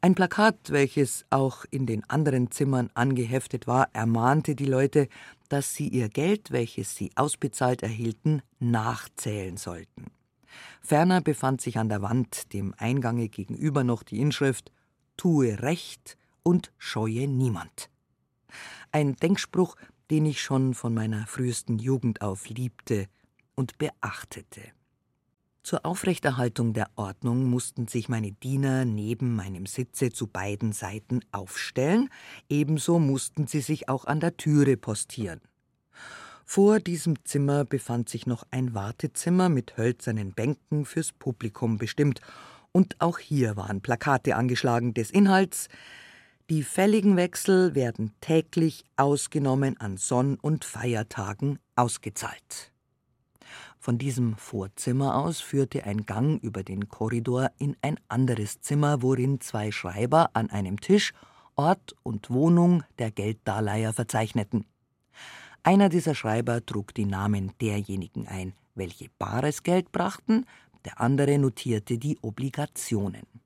Ein 0.00 0.16
Plakat, 0.16 0.56
welches 0.70 1.26
auch 1.30 1.64
in 1.70 1.86
den 1.86 2.02
anderen 2.10 2.50
Zimmern 2.50 2.90
angeheftet 2.94 3.68
war, 3.68 3.88
ermahnte 3.92 4.56
die 4.56 4.66
Leute, 4.66 5.06
dass 5.48 5.74
sie 5.74 5.86
ihr 5.86 6.08
Geld, 6.08 6.50
welches 6.50 6.96
sie 6.96 7.12
ausbezahlt 7.14 7.84
erhielten, 7.84 8.42
nachzählen 8.58 9.56
sollten. 9.56 10.10
Ferner 10.80 11.20
befand 11.20 11.60
sich 11.60 11.78
an 11.78 11.88
der 11.88 12.02
Wand 12.02 12.52
dem 12.52 12.74
Eingange 12.78 13.28
gegenüber 13.28 13.84
noch 13.84 14.02
die 14.02 14.20
Inschrift 14.20 14.72
Tue 15.16 15.62
Recht 15.62 16.18
und 16.44 16.72
scheue 16.78 17.26
niemand. 17.26 17.90
Ein 18.92 19.16
Denkspruch, 19.16 19.74
den 20.10 20.26
ich 20.26 20.40
schon 20.40 20.74
von 20.74 20.94
meiner 20.94 21.26
frühesten 21.26 21.80
Jugend 21.80 22.20
auf 22.20 22.48
liebte 22.48 23.08
und 23.56 23.78
beachtete. 23.78 24.62
Zur 25.64 25.86
Aufrechterhaltung 25.86 26.74
der 26.74 26.90
Ordnung 26.94 27.44
mussten 27.44 27.88
sich 27.88 28.10
meine 28.10 28.32
Diener 28.32 28.84
neben 28.84 29.34
meinem 29.34 29.64
Sitze 29.64 30.10
zu 30.10 30.26
beiden 30.26 30.72
Seiten 30.72 31.20
aufstellen, 31.32 32.10
ebenso 32.50 32.98
mussten 32.98 33.46
sie 33.46 33.62
sich 33.62 33.88
auch 33.88 34.04
an 34.04 34.20
der 34.20 34.36
Türe 34.36 34.76
postieren. 34.76 35.40
Vor 36.44 36.80
diesem 36.80 37.24
Zimmer 37.24 37.64
befand 37.64 38.10
sich 38.10 38.26
noch 38.26 38.44
ein 38.50 38.74
Wartezimmer 38.74 39.48
mit 39.48 39.78
hölzernen 39.78 40.34
Bänken 40.34 40.84
fürs 40.84 41.12
Publikum 41.12 41.78
bestimmt, 41.78 42.20
und 42.70 43.00
auch 43.00 43.18
hier 43.18 43.56
waren 43.56 43.80
Plakate 43.80 44.36
angeschlagen 44.36 44.92
des 44.92 45.10
Inhalts 45.10 45.68
die 46.50 46.62
fälligen 46.62 47.16
Wechsel 47.16 47.74
werden 47.74 48.12
täglich 48.20 48.84
ausgenommen 48.96 49.80
an 49.80 49.96
Sonn- 49.96 50.36
und 50.36 50.64
Feiertagen 50.64 51.58
ausgezahlt. 51.74 52.72
Von 53.78 53.98
diesem 53.98 54.36
Vorzimmer 54.36 55.16
aus 55.16 55.40
führte 55.40 55.84
ein 55.84 56.06
Gang 56.06 56.42
über 56.42 56.62
den 56.62 56.88
Korridor 56.88 57.50
in 57.58 57.76
ein 57.82 57.98
anderes 58.08 58.60
Zimmer, 58.60 59.02
worin 59.02 59.40
zwei 59.40 59.72
Schreiber 59.72 60.30
an 60.34 60.50
einem 60.50 60.80
Tisch 60.80 61.12
Ort 61.56 61.94
und 62.02 62.30
Wohnung 62.30 62.82
der 62.98 63.10
Gelddarleiher 63.10 63.92
verzeichneten. 63.92 64.66
Einer 65.62 65.88
dieser 65.88 66.14
Schreiber 66.14 66.64
trug 66.64 66.94
die 66.94 67.06
Namen 67.06 67.52
derjenigen 67.60 68.26
ein, 68.26 68.54
welche 68.74 69.08
bares 69.18 69.62
Geld 69.62 69.92
brachten, 69.92 70.44
der 70.84 71.00
andere 71.00 71.38
notierte 71.38 71.96
die 71.96 72.18
Obligationen. 72.20 73.43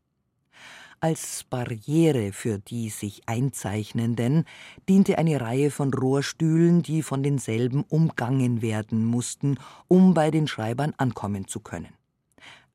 Als 1.00 1.44
Barriere 1.44 2.32
für 2.32 2.58
die 2.58 2.90
sich 2.90 3.22
Einzeichnenden 3.26 4.44
diente 4.88 5.16
eine 5.16 5.40
Reihe 5.40 5.70
von 5.70 5.94
Rohrstühlen, 5.94 6.82
die 6.82 7.02
von 7.04 7.22
denselben 7.22 7.84
umgangen 7.84 8.62
werden 8.62 9.04
mussten, 9.04 9.58
um 9.86 10.12
bei 10.12 10.32
den 10.32 10.48
Schreibern 10.48 10.94
ankommen 10.96 11.46
zu 11.46 11.60
können. 11.60 11.92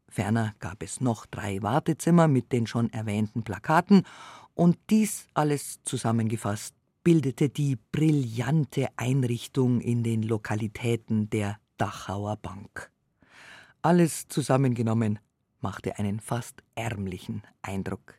Ferner 0.08 0.56
gab 0.60 0.84
es 0.84 1.02
noch 1.02 1.26
drei 1.26 1.62
Wartezimmer 1.62 2.30
mit 2.30 2.54
den 2.54 2.66
schon 2.66 2.90
erwähnten 2.94 3.44
Plakaten, 3.44 4.04
und 4.56 4.78
dies 4.90 5.28
alles 5.34 5.80
zusammengefasst 5.84 6.76
bildete 7.04 7.50
die 7.50 7.78
brillante 7.92 8.88
Einrichtung 8.96 9.82
in 9.82 10.04
den 10.04 10.24
Lokalitäten 10.24 11.30
der 11.30 11.58
Dachauer 11.78 12.38
Bank. 12.38 12.90
Alles 13.82 14.28
zusammengenommen 14.30 15.20
machte 15.64 15.98
einen 15.98 16.20
fast 16.20 16.62
ärmlichen 16.76 17.42
Eindruck. 17.62 18.16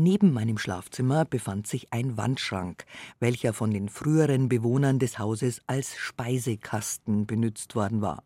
Neben 0.00 0.32
meinem 0.32 0.58
Schlafzimmer 0.58 1.24
befand 1.24 1.66
sich 1.66 1.92
ein 1.92 2.16
Wandschrank, 2.16 2.84
welcher 3.18 3.52
von 3.52 3.72
den 3.72 3.88
früheren 3.88 4.48
Bewohnern 4.48 5.00
des 5.00 5.18
Hauses 5.18 5.60
als 5.66 5.96
Speisekasten 5.96 7.26
benützt 7.26 7.74
worden 7.74 8.00
war. 8.00 8.22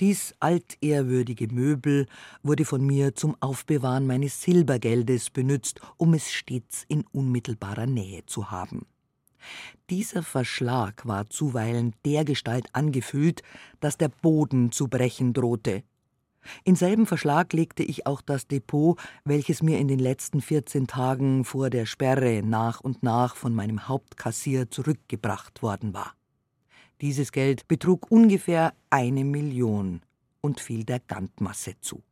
Dies 0.00 0.34
altehrwürdige 0.40 1.48
Möbel 1.52 2.06
wurde 2.42 2.64
von 2.64 2.84
mir 2.84 3.14
zum 3.14 3.36
Aufbewahren 3.40 4.06
meines 4.06 4.40
Silbergeldes 4.40 5.28
benützt, 5.28 5.82
um 5.98 6.14
es 6.14 6.32
stets 6.32 6.86
in 6.88 7.04
unmittelbarer 7.12 7.86
Nähe 7.86 8.24
zu 8.24 8.50
haben. 8.50 8.86
Dieser 9.90 10.22
Verschlag 10.22 11.06
war 11.06 11.28
zuweilen 11.28 11.94
dergestalt 12.06 12.74
angefüllt, 12.74 13.42
dass 13.80 13.98
der 13.98 14.08
Boden 14.08 14.72
zu 14.72 14.88
brechen 14.88 15.32
drohte, 15.32 15.82
in 16.64 16.76
selben 16.76 17.06
Verschlag 17.06 17.52
legte 17.52 17.82
ich 17.82 18.06
auch 18.06 18.20
das 18.20 18.46
Depot, 18.46 18.98
welches 19.24 19.62
mir 19.62 19.78
in 19.78 19.88
den 19.88 19.98
letzten 19.98 20.40
14 20.40 20.86
Tagen 20.86 21.44
vor 21.44 21.70
der 21.70 21.86
Sperre 21.86 22.42
nach 22.44 22.80
und 22.80 23.02
nach 23.02 23.36
von 23.36 23.54
meinem 23.54 23.88
Hauptkassier 23.88 24.70
zurückgebracht 24.70 25.62
worden 25.62 25.94
war. 25.94 26.14
Dieses 27.00 27.32
Geld 27.32 27.66
betrug 27.68 28.10
ungefähr 28.10 28.74
eine 28.90 29.24
Million 29.24 30.02
und 30.40 30.60
fiel 30.60 30.84
der 30.84 31.00
Gantmasse 31.00 31.74
zu. 31.80 32.02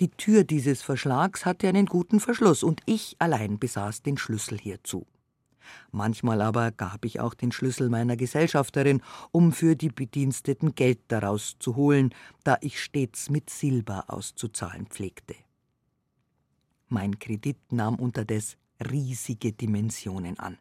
Die 0.00 0.10
Tür 0.10 0.44
dieses 0.44 0.82
Verschlags 0.82 1.46
hatte 1.46 1.68
einen 1.68 1.86
guten 1.86 2.20
Verschluss 2.20 2.62
und 2.62 2.82
ich 2.84 3.16
allein 3.18 3.58
besaß 3.58 4.02
den 4.02 4.18
Schlüssel 4.18 4.58
hierzu. 4.58 5.06
Manchmal 5.92 6.40
aber 6.40 6.70
gab 6.72 7.04
ich 7.04 7.20
auch 7.20 7.34
den 7.34 7.52
Schlüssel 7.52 7.88
meiner 7.88 8.16
Gesellschafterin, 8.16 9.02
um 9.32 9.52
für 9.52 9.76
die 9.76 9.88
Bediensteten 9.88 10.74
Geld 10.74 11.00
daraus 11.08 11.56
zu 11.58 11.76
holen, 11.76 12.14
da 12.44 12.58
ich 12.60 12.82
stets 12.82 13.30
mit 13.30 13.50
Silber 13.50 14.04
auszuzahlen 14.08 14.86
pflegte. 14.86 15.34
Mein 16.88 17.18
Kredit 17.18 17.58
nahm 17.72 17.96
unterdes 17.96 18.56
riesige 18.80 19.52
Dimensionen 19.52 20.38
an, 20.38 20.58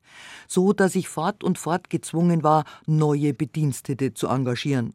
so 0.47 0.73
dass 0.73 0.95
ich 0.95 1.09
fort 1.09 1.43
und 1.43 1.57
fort 1.57 1.89
gezwungen 1.89 2.43
war, 2.43 2.63
neue 2.85 3.33
Bedienstete 3.33 4.13
zu 4.13 4.27
engagieren. 4.27 4.93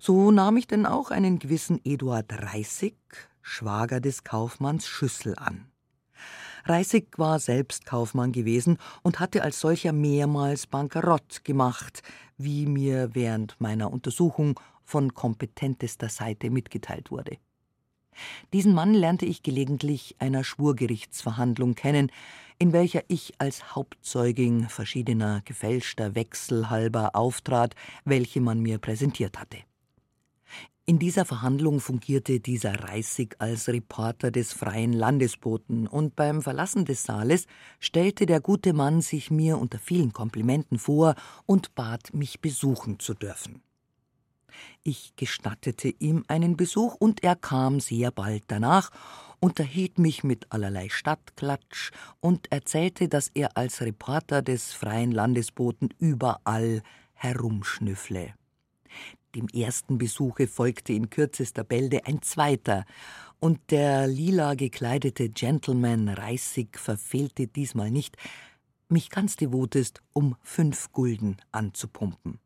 So 0.00 0.30
nahm 0.30 0.56
ich 0.56 0.66
denn 0.66 0.86
auch 0.86 1.10
einen 1.10 1.38
gewissen 1.38 1.80
Eduard 1.84 2.32
Reissig, 2.32 2.96
Schwager 3.42 4.00
des 4.00 4.24
Kaufmanns 4.24 4.86
Schüssel, 4.86 5.36
an. 5.36 5.69
Reissig 6.64 7.18
war 7.18 7.38
selbst 7.38 7.86
Kaufmann 7.86 8.32
gewesen 8.32 8.78
und 9.02 9.20
hatte 9.20 9.42
als 9.42 9.60
solcher 9.60 9.92
mehrmals 9.92 10.66
Bankerott 10.66 11.44
gemacht, 11.44 12.02
wie 12.38 12.66
mir 12.66 13.14
während 13.14 13.60
meiner 13.60 13.92
Untersuchung 13.92 14.58
von 14.84 15.14
kompetentester 15.14 16.08
Seite 16.08 16.50
mitgeteilt 16.50 17.10
wurde. 17.10 17.38
Diesen 18.52 18.74
Mann 18.74 18.92
lernte 18.92 19.24
ich 19.24 19.42
gelegentlich 19.42 20.16
einer 20.18 20.44
Schwurgerichtsverhandlung 20.44 21.74
kennen, 21.74 22.10
in 22.58 22.72
welcher 22.72 23.02
ich 23.08 23.34
als 23.38 23.74
Hauptzeugin 23.74 24.68
verschiedener 24.68 25.40
gefälschter 25.44 26.14
Wechsel 26.14 26.68
halber 26.68 27.16
auftrat, 27.16 27.74
welche 28.04 28.40
man 28.40 28.60
mir 28.60 28.78
präsentiert 28.78 29.38
hatte. 29.38 29.58
In 30.90 30.98
dieser 30.98 31.24
Verhandlung 31.24 31.78
fungierte 31.78 32.40
dieser 32.40 32.74
Reissig 32.82 33.36
als 33.38 33.68
Reporter 33.68 34.32
des 34.32 34.52
freien 34.52 34.92
Landesboten, 34.92 35.86
und 35.86 36.16
beim 36.16 36.42
Verlassen 36.42 36.84
des 36.84 37.04
Saales 37.04 37.46
stellte 37.78 38.26
der 38.26 38.40
gute 38.40 38.72
Mann 38.72 39.00
sich 39.00 39.30
mir 39.30 39.58
unter 39.58 39.78
vielen 39.78 40.12
Komplimenten 40.12 40.80
vor 40.80 41.14
und 41.46 41.76
bat, 41.76 42.12
mich 42.12 42.40
besuchen 42.40 42.98
zu 42.98 43.14
dürfen. 43.14 43.62
Ich 44.82 45.14
gestattete 45.14 45.94
ihm 46.00 46.24
einen 46.26 46.56
Besuch, 46.56 46.96
und 46.96 47.22
er 47.22 47.36
kam 47.36 47.78
sehr 47.78 48.10
bald 48.10 48.42
danach, 48.48 48.90
unterhielt 49.38 50.00
mich 50.00 50.24
mit 50.24 50.50
allerlei 50.50 50.88
Stadtklatsch 50.88 51.92
und 52.18 52.50
erzählte, 52.50 53.06
dass 53.06 53.30
er 53.32 53.56
als 53.56 53.80
Reporter 53.80 54.42
des 54.42 54.72
freien 54.72 55.12
Landesboten 55.12 55.90
überall 56.00 56.82
herumschnüffle. 57.12 58.34
Dem 59.34 59.46
ersten 59.48 59.96
Besuche 59.96 60.48
folgte 60.48 60.92
in 60.92 61.08
kürzester 61.08 61.62
Bälde 61.62 62.06
ein 62.06 62.20
zweiter, 62.22 62.84
und 63.38 63.58
der 63.70 64.06
lila 64.06 64.54
gekleidete 64.54 65.30
Gentleman 65.30 66.08
Reissig 66.08 66.78
verfehlte 66.78 67.46
diesmal 67.46 67.90
nicht, 67.90 68.16
mich 68.88 69.08
ganz 69.08 69.36
devotest 69.36 70.02
um 70.12 70.36
fünf 70.42 70.92
Gulden 70.92 71.36
anzupumpen. 71.52 72.38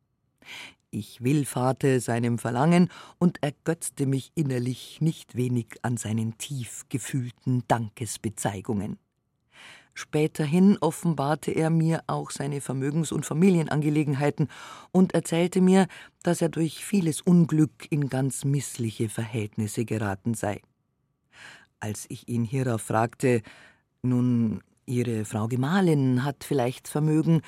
Ich 0.91 1.25
willfahrte 1.25 1.99
seinem 2.01 2.39
Verlangen 2.39 2.91
und 3.19 3.43
ergötzte 3.43 4.07
mich 4.07 4.31
innerlich 4.35 5.01
nicht 5.01 5.35
wenig 5.35 5.67
an 5.83 5.97
seinen 5.97 6.39
tief 6.39 6.85
gefühlten 6.89 7.65
Dankesbezeigungen. 7.67 8.99
Späterhin 9.95 10.77
offenbarte 10.81 11.53
er 11.53 11.71
mir 11.71 12.03
auch 12.09 12.31
seine 12.31 12.61
Vermögens- 12.61 13.13
und 13.13 13.25
Familienangelegenheiten 13.25 14.49
und 14.91 15.15
erzählte 15.15 15.61
mir, 15.61 15.87
dass 16.25 16.43
er 16.43 16.49
durch 16.49 16.85
vieles 16.85 17.21
Unglück 17.21 17.91
in 17.91 18.09
ganz 18.09 18.45
missliche 18.45 19.09
Verhältnisse 19.09 19.85
geraten 19.85 20.35
sei. 20.35 20.61
Als 21.79 22.07
ich 22.09 22.29
ihn 22.29 22.45
hierauf 22.45 22.83
fragte, 22.83 23.43
nun, 24.03 24.63
Ihre 24.87 25.25
Frau 25.25 25.49
Gemahlin 25.49 26.25
hat 26.25 26.45
vielleicht 26.45 26.89
Vermögen, 26.89 27.41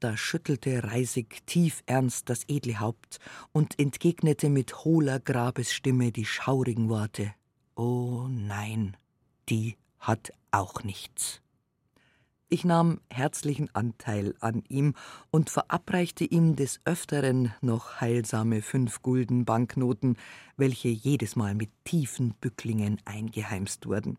da 0.00 0.16
schüttelte 0.16 0.84
Reisig 0.84 1.46
tief 1.46 1.82
ernst 1.86 2.28
das 2.28 2.44
edle 2.48 2.80
Haupt 2.80 3.18
und 3.52 3.78
entgegnete 3.78 4.50
mit 4.50 4.84
hohler 4.84 5.20
Grabesstimme 5.20 6.12
die 6.12 6.26
schaurigen 6.26 6.90
Worte: 6.90 7.32
Oh 7.76 8.26
nein, 8.28 8.96
die 9.48 9.76
hat 9.98 10.32
auch 10.50 10.82
nichts. 10.84 11.40
Ich 12.48 12.64
nahm 12.64 13.00
herzlichen 13.10 13.74
Anteil 13.74 14.36
an 14.38 14.62
ihm 14.68 14.94
und 15.32 15.50
verabreichte 15.50 16.24
ihm 16.24 16.54
des 16.54 16.80
Öfteren 16.84 17.52
noch 17.60 18.00
heilsame 18.00 18.62
Fünf-Gulden-Banknoten, 18.62 20.16
welche 20.56 20.86
jedes 20.88 21.34
Mal 21.34 21.56
mit 21.56 21.70
tiefen 21.82 22.34
Bücklingen 22.40 22.98
eingeheimst 23.04 23.86
wurden. 23.86 24.16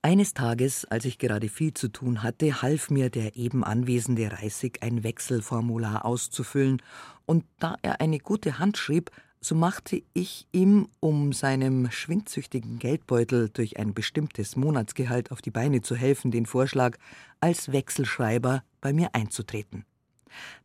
Eines 0.00 0.34
Tages, 0.34 0.84
als 0.84 1.06
ich 1.06 1.18
gerade 1.18 1.48
viel 1.48 1.74
zu 1.74 1.88
tun 1.88 2.22
hatte, 2.22 2.62
half 2.62 2.88
mir 2.88 3.10
der 3.10 3.34
eben 3.34 3.64
anwesende 3.64 4.30
Reissig 4.30 4.84
ein 4.84 5.02
Wechselformular 5.02 6.04
auszufüllen, 6.04 6.82
und 7.26 7.44
da 7.58 7.74
er 7.82 8.00
eine 8.00 8.20
gute 8.20 8.60
Hand 8.60 8.76
schrieb, 8.76 9.10
so 9.44 9.54
machte 9.54 10.02
ich 10.14 10.46
ihm, 10.52 10.88
um 11.00 11.34
seinem 11.34 11.90
schwindsüchtigen 11.90 12.78
Geldbeutel 12.78 13.50
durch 13.50 13.78
ein 13.78 13.92
bestimmtes 13.92 14.56
Monatsgehalt 14.56 15.30
auf 15.30 15.42
die 15.42 15.50
Beine 15.50 15.82
zu 15.82 15.94
helfen, 15.94 16.30
den 16.30 16.46
Vorschlag, 16.46 16.96
als 17.40 17.70
Wechselschreiber 17.70 18.64
bei 18.80 18.94
mir 18.94 19.14
einzutreten. 19.14 19.84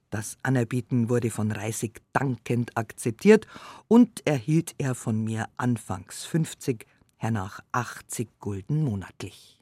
Das 0.09 0.37
Anerbieten 0.43 1.09
wurde 1.09 1.29
von 1.29 1.51
Reisig 1.51 2.01
dankend 2.13 2.77
akzeptiert 2.77 3.47
und 3.89 4.25
erhielt 4.25 4.75
er 4.77 4.95
von 4.95 5.25
mir 5.25 5.49
anfangs 5.57 6.23
50, 6.23 6.87
hernach 7.17 7.59
80 7.73 8.39
Gulden 8.39 8.85
monatlich. 8.85 9.59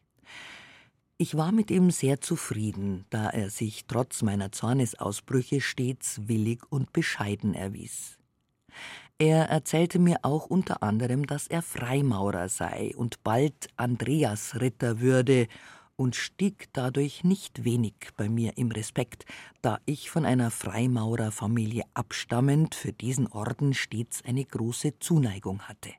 Ich 1.18 1.36
war 1.36 1.52
mit 1.52 1.72
ihm 1.72 1.90
sehr 1.90 2.22
zufrieden, 2.22 3.06
da 3.10 3.32
er 3.32 3.50
sich 3.50 3.86
trotz 3.88 4.22
meiner 4.22 4.52
Zornesausbrüche 4.52 5.60
stets 5.60 6.28
willig 6.28 6.62
und 6.70 6.94
bescheiden 6.94 7.56
erwies. 7.56 8.18
Er 9.20 9.50
erzählte 9.50 9.98
mir 9.98 10.20
auch 10.22 10.46
unter 10.46 10.84
anderem, 10.84 11.26
dass 11.26 11.48
er 11.48 11.64
Freimaurer 11.64 12.50
sei 12.50 12.94
und 12.96 13.24
bald 13.24 13.68
Andreasritter 13.76 15.00
würde 15.00 15.48
und 15.96 16.16
stieg 16.16 16.70
dadurch 16.74 17.24
nicht 17.24 17.64
wenig 17.64 17.96
bei 18.16 18.30
mir 18.30 18.60
im 18.60 18.70
Respekt, 18.70 19.26
da 19.64 19.80
ich 19.86 20.12
von 20.12 20.24
einer 20.24 20.52
Freimaurerfamilie 20.52 21.84
abstammend 21.96 22.76
für 22.76 22.94
diesen 22.94 23.26
Orden 23.26 23.74
stets 23.74 24.24
eine 24.24 24.46
große 24.46 25.00
Zuneigung 25.00 25.62
hatte. 25.64 25.94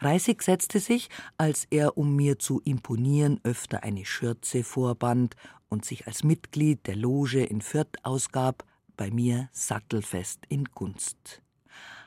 Reisig 0.00 0.42
setzte 0.42 0.80
sich, 0.80 1.08
als 1.38 1.64
er, 1.70 1.96
um 1.96 2.16
mir 2.16 2.40
zu 2.40 2.60
imponieren, 2.64 3.38
öfter 3.44 3.84
eine 3.84 4.04
Schürze 4.04 4.64
vorband 4.64 5.36
und 5.68 5.84
sich 5.84 6.08
als 6.08 6.24
Mitglied 6.24 6.88
der 6.88 6.96
Loge 6.96 7.44
in 7.44 7.60
Fürth 7.60 7.96
ausgab, 8.02 8.64
bei 8.96 9.12
mir 9.12 9.48
sattelfest 9.52 10.40
in 10.48 10.64
Gunst 10.64 11.43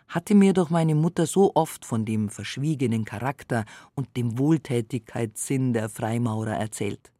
hatte 0.07 0.35
mir 0.35 0.53
doch 0.53 0.69
meine 0.69 0.95
Mutter 0.95 1.25
so 1.25 1.51
oft 1.55 1.85
von 1.85 2.05
dem 2.05 2.29
verschwiegenen 2.29 3.05
Charakter 3.05 3.65
und 3.95 4.15
dem 4.15 4.37
Wohltätigkeitssinn 4.37 5.73
der 5.73 5.89
Freimaurer 5.89 6.55
erzählt. 6.55 7.11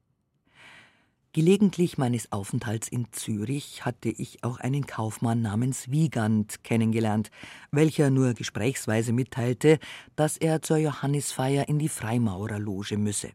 Gelegentlich 1.33 1.99
meines 1.99 2.31
Aufenthalts 2.31 2.87
in 2.87 3.11
Zürich 3.11 3.85
hatte 3.85 4.09
ich 4.09 4.43
auch 4.43 4.59
einen 4.59 4.87
Kaufmann 4.87 5.43
namens 5.43 5.91
Wiegand 5.91 6.63
kennengelernt, 6.63 7.29
welcher 7.69 8.09
nur 8.09 8.33
gesprächsweise 8.33 9.13
mitteilte, 9.13 9.77
dass 10.15 10.37
er 10.37 10.63
zur 10.63 10.77
Johannisfeier 10.77 11.67
in 11.67 11.77
die 11.77 11.89
Freimaurerloge 11.89 12.97
müsse. 12.97 13.29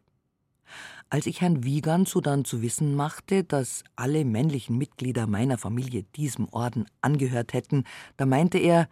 Als 1.09 1.27
ich 1.27 1.41
Herrn 1.41 1.63
Wiegand 1.63 2.09
sodann 2.09 2.43
zu 2.43 2.61
wissen 2.61 2.95
machte, 2.95 3.43
dass 3.43 3.83
alle 3.95 4.25
männlichen 4.25 4.77
Mitglieder 4.77 5.27
meiner 5.27 5.57
Familie 5.57 6.03
diesem 6.15 6.49
Orden 6.49 6.87
angehört 7.01 7.53
hätten, 7.53 7.85
da 8.17 8.25
meinte 8.25 8.57
er, 8.57 8.89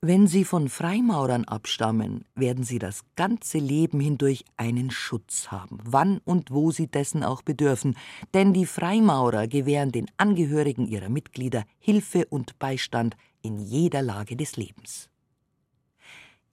wenn 0.00 0.28
Sie 0.28 0.44
von 0.44 0.68
Freimaurern 0.68 1.44
abstammen, 1.44 2.24
werden 2.36 2.62
Sie 2.62 2.78
das 2.78 3.02
ganze 3.16 3.58
Leben 3.58 3.98
hindurch 3.98 4.44
einen 4.56 4.92
Schutz 4.92 5.48
haben, 5.50 5.78
wann 5.82 6.18
und 6.24 6.52
wo 6.52 6.70
Sie 6.70 6.86
dessen 6.86 7.24
auch 7.24 7.42
bedürfen, 7.42 7.96
denn 8.32 8.52
die 8.52 8.66
Freimaurer 8.66 9.48
gewähren 9.48 9.90
den 9.90 10.08
Angehörigen 10.16 10.86
ihrer 10.86 11.08
Mitglieder 11.08 11.64
Hilfe 11.80 12.26
und 12.26 12.60
Beistand 12.60 13.16
in 13.42 13.58
jeder 13.58 14.02
Lage 14.02 14.36
des 14.36 14.56
Lebens. 14.56 15.10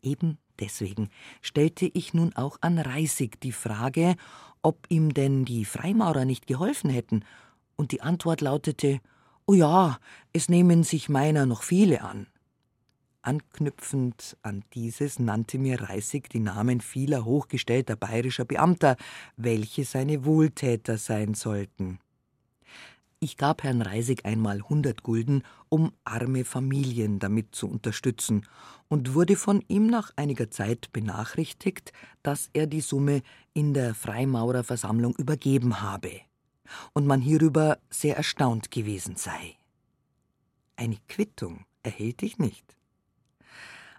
Eben 0.01 0.39
deswegen 0.59 1.09
stellte 1.41 1.85
ich 1.85 2.15
nun 2.15 2.35
auch 2.35 2.57
an 2.61 2.79
Reisig 2.79 3.39
die 3.41 3.51
Frage, 3.51 4.15
ob 4.63 4.87
ihm 4.89 5.13
denn 5.13 5.45
die 5.45 5.65
Freimaurer 5.65 6.25
nicht 6.25 6.47
geholfen 6.47 6.89
hätten, 6.89 7.23
und 7.75 7.91
die 7.91 8.01
Antwort 8.01 8.41
lautete 8.41 9.01
Oh 9.45 9.53
ja, 9.53 9.99
es 10.33 10.49
nehmen 10.49 10.83
sich 10.83 11.09
meiner 11.09 11.45
noch 11.45 11.61
viele 11.61 12.01
an. 12.01 12.25
Anknüpfend 13.25 14.37
an 14.41 14.63
dieses 14.73 15.19
nannte 15.19 15.57
mir 15.57 15.81
Reisig 15.81 16.29
die 16.29 16.39
Namen 16.39 16.81
vieler 16.81 17.25
hochgestellter 17.25 17.95
bayerischer 17.95 18.45
Beamter, 18.45 18.97
welche 19.37 19.83
seine 19.85 20.25
Wohltäter 20.25 20.97
sein 20.97 21.33
sollten. 21.33 21.99
Ich 23.19 23.37
gab 23.37 23.63
Herrn 23.63 23.81
Reisig 23.81 24.25
einmal 24.25 24.61
hundert 24.61 25.01
Gulden, 25.01 25.43
um 25.69 25.93
arme 26.03 26.45
Familien 26.45 27.17
damit 27.17 27.55
zu 27.55 27.67
unterstützen, 27.67 28.45
und 28.87 29.15
wurde 29.15 29.35
von 29.35 29.63
ihm 29.67 29.87
nach 29.87 30.11
einiger 30.15 30.51
Zeit 30.51 30.93
benachrichtigt, 30.93 31.91
dass 32.21 32.49
er 32.53 32.67
die 32.67 32.81
Summe 32.81 33.23
in 33.53 33.73
der 33.73 33.95
Freimaurerversammlung 33.95 35.15
übergeben 35.15 35.81
habe 35.81 36.21
und 36.93 37.07
man 37.07 37.21
hierüber 37.21 37.79
sehr 37.89 38.17
erstaunt 38.17 38.69
gewesen 38.69 39.15
sei. 39.15 39.57
Eine 40.75 40.97
Quittung 41.07 41.65
erhielt 41.83 42.21
ich 42.21 42.37
nicht. 42.37 42.74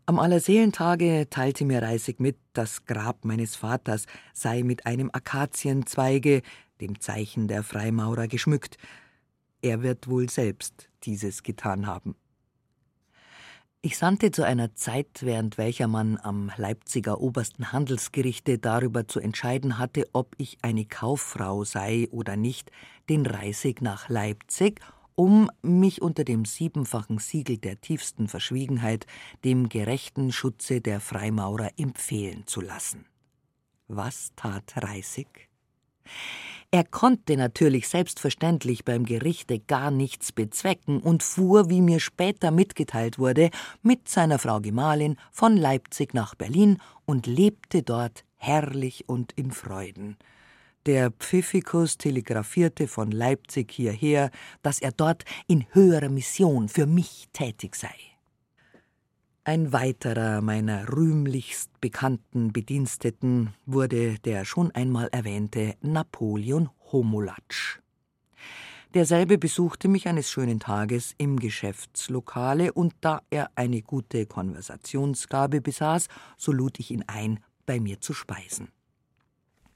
Am 0.09 0.21
Allerseelentage 0.21 1.27
teilte 1.31 1.65
mir 1.65 1.83
Reisig 1.83 2.21
mit, 2.21 2.39
das 2.53 2.85
Grab 2.85 3.25
meines 3.25 3.57
Vaters 3.57 4.07
sei 4.33 4.63
mit 4.63 4.87
einem 4.87 5.11
Akazienzweige, 5.13 6.43
dem 6.81 7.01
Zeichen 7.01 7.49
der 7.49 7.65
Freimaurer, 7.65 8.29
geschmückt. 8.29 8.79
Er 9.63 9.83
wird 9.83 10.07
wohl 10.07 10.31
selbst 10.31 10.91
dieses 11.03 11.43
getan 11.43 11.89
haben. 11.89 12.15
Ich 13.83 13.99
sandte 13.99 14.31
zu 14.31 14.45
einer 14.45 14.77
Zeit, 14.77 15.23
während 15.23 15.59
welcher 15.59 15.89
man 15.89 16.19
am 16.23 16.53
Leipziger 16.57 17.21
obersten 17.21 17.73
Handelsgerichte 17.73 18.59
darüber 18.59 19.09
zu 19.09 19.19
entscheiden 19.19 19.77
hatte, 19.77 20.07
ob 20.13 20.37
ich 20.39 20.59
eine 20.63 20.85
Kauffrau 20.85 21.65
sei 21.65 22.07
oder 22.13 22.37
nicht, 22.37 22.71
den 23.09 23.27
Reisig 23.27 23.83
nach 23.83 24.09
Leipzig 24.09 24.81
um 25.17 25.51
mich 25.63 26.01
unter 26.01 26.23
dem 26.23 26.45
siebenfachen 26.45 27.19
Siegel 27.19 27.59
der 27.59 27.81
tiefsten 27.81 28.29
Verschwiegenheit 28.29 29.07
dem 29.45 29.69
gerechten 29.69 30.31
Schutze 30.31 30.81
der 30.81 31.01
Freimaurer 31.01 31.71
empfehlen 31.77 32.47
zu 32.47 32.61
lassen. 32.61 33.07
Was 33.89 34.33
tat 34.37 34.75
Reisig? 34.77 35.49
Er 36.71 36.85
konnte 36.85 37.37
natürlich 37.37 37.89
selbstverständlich 37.89 38.85
beim 38.85 39.05
Gerichte 39.05 39.61
gar 39.61 39.91
nichts 39.91 40.33
bezwecken 40.33 41.01
und 41.01 41.23
fuhr, 41.23 41.71
wie 41.71 41.81
mir 41.81 42.01
später 42.01 42.51
mitgeteilt 42.51 43.19
wurde, 43.19 43.51
mit 43.83 44.09
seiner 44.09 44.39
Frau 44.39 44.61
Gemahlin 44.61 45.17
von 45.33 45.57
Leipzig 45.57 46.13
nach 46.13 46.35
Berlin 46.35 46.79
und 47.07 47.27
lebte 47.27 47.83
dort 47.83 48.25
herrlich 48.37 49.09
und 49.09 49.33
in 49.33 49.53
Freuden. 49.53 50.17
Der 50.87 51.11
Pfiffikus 51.11 51.99
telegrafierte 51.99 52.87
von 52.87 53.11
Leipzig 53.11 53.73
hierher, 53.73 54.31
dass 54.63 54.81
er 54.81 54.93
dort 54.93 55.25
in 55.49 55.67
höherer 55.73 56.09
Mission 56.09 56.69
für 56.69 56.87
mich 56.87 57.29
tätig 57.33 57.75
sei. 57.75 57.95
Ein 59.43 59.73
weiterer 59.73 60.41
meiner 60.43 60.89
rühmlichst 60.89 61.81
bekannten 61.81 62.53
Bediensteten 62.53 63.53
wurde 63.65 64.21
der 64.21 64.45
schon 64.45 64.71
einmal 64.71 65.09
erwähnte 65.11 65.75
Napoleon 65.83 66.71
Homolatsch. 66.93 67.81
Derselbe 68.95 69.39
besuchte 69.39 69.89
mich 69.89 70.07
eines 70.07 70.31
schönen 70.31 70.61
Tages 70.61 71.17
im 71.19 71.41
Geschäftslokale, 71.41 72.73
und 72.73 72.95
da 73.01 73.23
er 73.31 73.51
eine 73.57 73.83
gute 73.83 74.25
Konversationsgabe 74.27 75.61
besaß, 75.61 76.07
so 76.37 76.53
lud 76.53 76.79
ich 76.79 76.93
ihn 76.93 77.03
ein, 77.09 77.41
bei 77.67 77.81
mir 77.81 78.01
zu 78.01 78.15
speisen. 78.15 78.69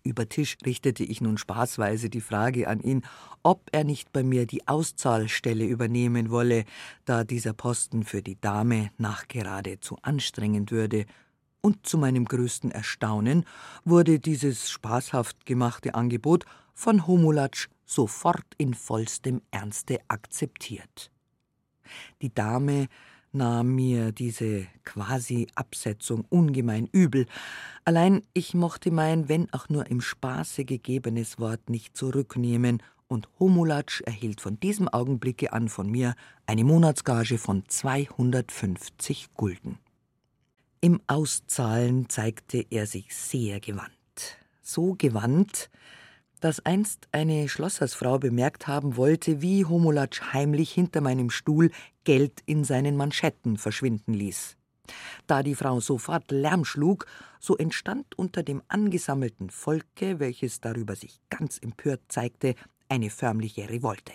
Über 0.02 0.28
Tisch 0.28 0.56
richtete 0.64 1.04
ich 1.04 1.20
nun 1.20 1.36
spaßweise 1.36 2.08
die 2.08 2.22
Frage 2.22 2.68
an 2.68 2.80
ihn, 2.80 3.02
ob 3.42 3.68
er 3.72 3.84
nicht 3.84 4.12
bei 4.12 4.22
mir 4.22 4.46
die 4.46 4.66
Auszahlstelle 4.66 5.64
übernehmen 5.64 6.30
wolle, 6.30 6.64
da 7.04 7.24
dieser 7.24 7.52
Posten 7.52 8.04
für 8.04 8.22
die 8.22 8.40
Dame 8.40 8.90
nachgerade 8.98 9.80
zu 9.80 9.98
anstrengend 10.02 10.70
würde, 10.70 11.06
und 11.62 11.86
zu 11.86 11.98
meinem 11.98 12.24
größten 12.24 12.70
Erstaunen 12.70 13.44
wurde 13.84 14.18
dieses 14.18 14.70
spaßhaft 14.70 15.44
gemachte 15.44 15.94
Angebot 15.94 16.46
von 16.72 17.06
Homulatsch 17.06 17.68
sofort 17.84 18.46
in 18.56 18.72
vollstem 18.72 19.42
Ernste 19.50 19.98
akzeptiert. 20.08 21.10
Die 22.22 22.32
Dame 22.32 22.88
nahm 23.32 23.74
mir 23.74 24.12
diese 24.12 24.66
Quasi-Absetzung 24.84 26.24
ungemein 26.28 26.88
übel. 26.92 27.26
Allein 27.84 28.22
ich 28.34 28.54
mochte 28.54 28.90
mein, 28.90 29.28
wenn 29.28 29.52
auch 29.52 29.68
nur 29.68 29.86
im 29.86 30.00
Spaße 30.00 30.64
gegebenes 30.64 31.38
Wort 31.38 31.70
nicht 31.70 31.96
zurücknehmen, 31.96 32.82
und 33.10 33.28
Homulatsch 33.40 34.02
erhielt 34.02 34.40
von 34.40 34.58
diesem 34.60 34.88
Augenblicke 34.88 35.52
an 35.52 35.68
von 35.68 35.90
mir 35.90 36.14
eine 36.46 36.64
Monatsgage 36.64 37.38
von 37.38 37.64
250 37.66 39.34
Gulden. 39.34 39.78
Im 40.80 41.00
Auszahlen 41.08 42.08
zeigte 42.08 42.64
er 42.70 42.86
sich 42.86 43.14
sehr 43.14 43.60
gewandt. 43.60 43.90
So 44.62 44.94
gewandt, 44.96 45.70
dass 46.40 46.64
einst 46.64 47.08
eine 47.12 47.48
Schlossersfrau 47.48 48.18
bemerkt 48.18 48.66
haben 48.66 48.96
wollte, 48.96 49.42
wie 49.42 49.64
Homulatsch 49.64 50.20
heimlich 50.32 50.72
hinter 50.72 51.00
meinem 51.00 51.30
Stuhl 51.30 51.70
Geld 52.04 52.42
in 52.46 52.64
seinen 52.64 52.96
Manschetten 52.96 53.56
verschwinden 53.56 54.14
ließ. 54.14 54.56
Da 55.26 55.42
die 55.42 55.54
Frau 55.54 55.80
sofort 55.80 56.30
Lärm 56.30 56.64
schlug, 56.64 57.06
so 57.38 57.56
entstand 57.56 58.18
unter 58.18 58.42
dem 58.42 58.62
angesammelten 58.68 59.50
Volke, 59.50 60.18
welches 60.18 60.60
darüber 60.60 60.96
sich 60.96 61.20
ganz 61.30 61.58
empört 61.58 62.00
zeigte, 62.08 62.54
eine 62.88 63.10
förmliche 63.10 63.68
Revolte. 63.68 64.12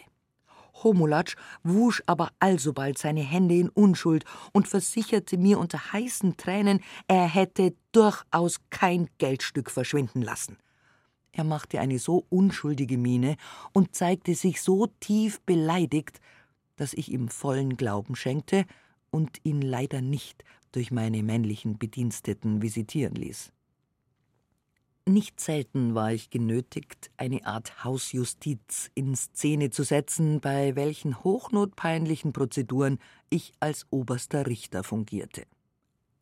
Homulatsch 0.84 1.36
wusch 1.64 2.04
aber 2.06 2.32
alsobald 2.40 2.98
seine 2.98 3.22
Hände 3.22 3.56
in 3.56 3.70
Unschuld 3.70 4.26
und 4.52 4.68
versicherte 4.68 5.38
mir 5.38 5.58
unter 5.58 5.94
heißen 5.94 6.36
Tränen, 6.36 6.82
er 7.08 7.28
hätte 7.28 7.74
durchaus 7.94 8.58
kein 8.70 9.10
Geldstück 9.18 9.72
verschwinden 9.72 10.22
lassen. 10.22 10.58
Er 11.36 11.44
machte 11.44 11.82
eine 11.82 12.00
so 12.00 12.26
unschuldige 12.30 12.98
Miene 12.98 13.36
und 13.74 13.94
zeigte 13.94 14.36
sich 14.36 14.62
so 14.62 14.88
tief 15.02 15.42
beleidigt, 15.42 16.22
dass 16.78 16.94
ich 16.94 17.12
ihm 17.12 17.28
vollen 17.28 17.76
Glauben 17.76 18.16
schenkte 18.16 18.66
und 19.12 19.40
ihn 19.44 19.62
leider 19.62 20.02
nicht 20.02 20.46
durch 20.72 20.92
meine 20.92 21.24
männlichen 21.24 21.78
Bediensteten 21.78 22.62
visitieren 22.62 23.16
ließ. 23.16 23.52
Nicht 25.08 25.42
selten 25.42 25.94
war 25.94 26.14
ich 26.14 26.30
genötigt, 26.30 27.12
eine 27.18 27.46
Art 27.46 27.84
Hausjustiz 27.84 28.90
in 28.96 29.14
Szene 29.16 29.70
zu 29.72 29.84
setzen, 29.84 30.40
bei 30.40 30.76
welchen 30.78 31.22
hochnotpeinlichen 31.22 32.32
Prozeduren 32.32 32.98
ich 33.30 33.52
als 33.60 33.86
oberster 33.92 34.48
Richter 34.48 34.86
fungierte. 34.86 35.46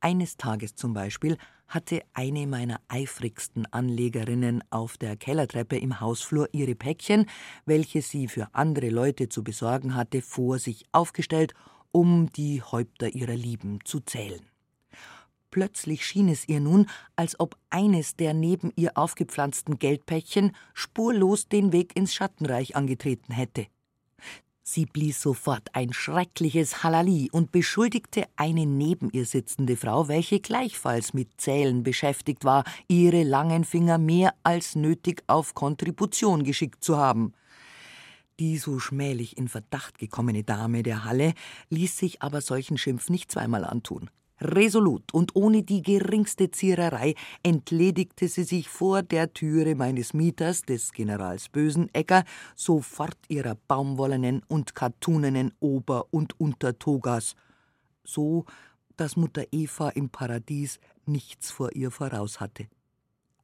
Eines 0.02 0.38
Tages 0.38 0.76
zum 0.76 0.94
Beispiel 0.94 1.38
hatte 1.68 2.02
eine 2.14 2.48
meiner 2.48 2.80
eifrigsten 2.88 3.66
Anlegerinnen 3.68 4.64
auf 4.70 4.98
der 4.98 5.16
Kellertreppe 5.16 5.78
im 5.78 6.00
Hausflur 6.00 6.50
ihre 6.52 6.76
Päckchen, 6.76 7.26
welche 7.66 8.02
sie 8.02 8.28
für 8.28 8.54
andere 8.54 8.90
Leute 8.90 9.30
zu 9.30 9.44
besorgen 9.44 9.96
hatte, 9.96 10.22
vor 10.22 10.60
sich 10.60 10.86
aufgestellt, 10.92 11.54
um 11.92 12.32
die 12.34 12.62
Häupter 12.62 13.14
ihrer 13.14 13.36
Lieben 13.36 13.80
zu 13.86 14.00
zählen. 14.00 14.42
Plötzlich 15.52 16.06
schien 16.06 16.30
es 16.30 16.48
ihr 16.48 16.60
nun, 16.60 16.88
als 17.16 17.40
ob 17.40 17.56
eines 17.70 18.16
der 18.16 18.34
neben 18.34 18.74
ihr 18.76 18.98
aufgepflanzten 18.98 19.78
Geldpäckchen 19.78 20.56
spurlos 20.74 21.48
den 21.48 21.72
Weg 21.72 21.96
ins 21.96 22.16
Schattenreich 22.16 22.76
angetreten 22.76 23.34
hätte. 23.34 23.68
Sie 24.74 24.88
blies 24.88 25.22
sofort 25.22 25.70
ein 25.74 25.94
schreckliches 25.94 26.82
Halali 26.82 27.30
und 27.32 27.52
beschuldigte 27.52 28.24
eine 28.38 28.66
neben 28.66 29.12
ihr 29.12 29.28
sitzende 29.28 29.78
Frau, 29.78 30.08
welche 30.08 30.40
gleichfalls 30.40 31.14
mit 31.14 31.40
Zählen 31.40 31.84
beschäftigt 31.84 32.44
war, 32.44 32.64
ihre 32.88 33.22
langen 33.22 33.66
Finger 33.66 34.00
mehr 34.00 34.34
als 34.42 34.74
nötig 34.74 35.22
auf 35.28 35.54
Kontribution 35.54 36.44
geschickt 36.44 36.84
zu 36.84 36.98
haben. 36.98 37.34
Die 38.40 38.58
so 38.58 38.80
schmählich 38.80 39.38
in 39.38 39.48
Verdacht 39.48 40.00
gekommene 40.00 40.44
Dame 40.44 40.82
der 40.82 41.06
Halle 41.06 41.36
ließ 41.70 41.96
sich 41.96 42.24
aber 42.24 42.42
solchen 42.42 42.80
Schimpf 42.80 43.12
nicht 43.12 43.32
zweimal 43.32 43.66
antun. 43.66 44.10
Resolut 44.44 45.14
und 45.14 45.36
ohne 45.36 45.64
die 45.64 45.82
geringste 45.82 46.52
Ziererei 46.52 47.16
entledigte 47.44 48.28
sie 48.28 48.44
sich 48.44 48.68
vor 48.68 49.02
der 49.02 49.34
Türe 49.34 49.76
meines 49.76 50.14
Mieters, 50.14 50.64
des 50.64 50.92
Generals 50.92 51.50
Bösenegger, 51.50 52.24
sofort 52.56 53.18
ihrer 53.30 53.56
baumwollenen 53.68 54.42
und 54.48 54.76
kattunenen 54.76 55.54
Ober- 55.60 56.08
und 56.12 56.40
Untertogas, 56.40 57.36
so 58.04 58.46
dass 58.98 59.16
Mutter 59.16 59.46
Eva 59.52 59.90
im 59.90 60.10
Paradies 60.10 60.80
nichts 61.06 61.52
vor 61.52 61.74
ihr 61.74 61.92
voraus 61.92 62.40
hatte. 62.40 62.68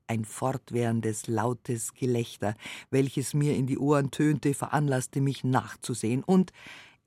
Ein 0.08 0.26
fortwährendes, 0.26 1.28
lautes 1.28 1.94
Gelächter, 1.94 2.56
welches 2.90 3.34
mir 3.34 3.56
in 3.56 3.68
die 3.68 3.78
Ohren 3.78 4.12
tönte, 4.12 4.54
veranlasste 4.54 5.22
mich 5.22 5.44
nachzusehen, 5.44 6.24
und 6.24 6.52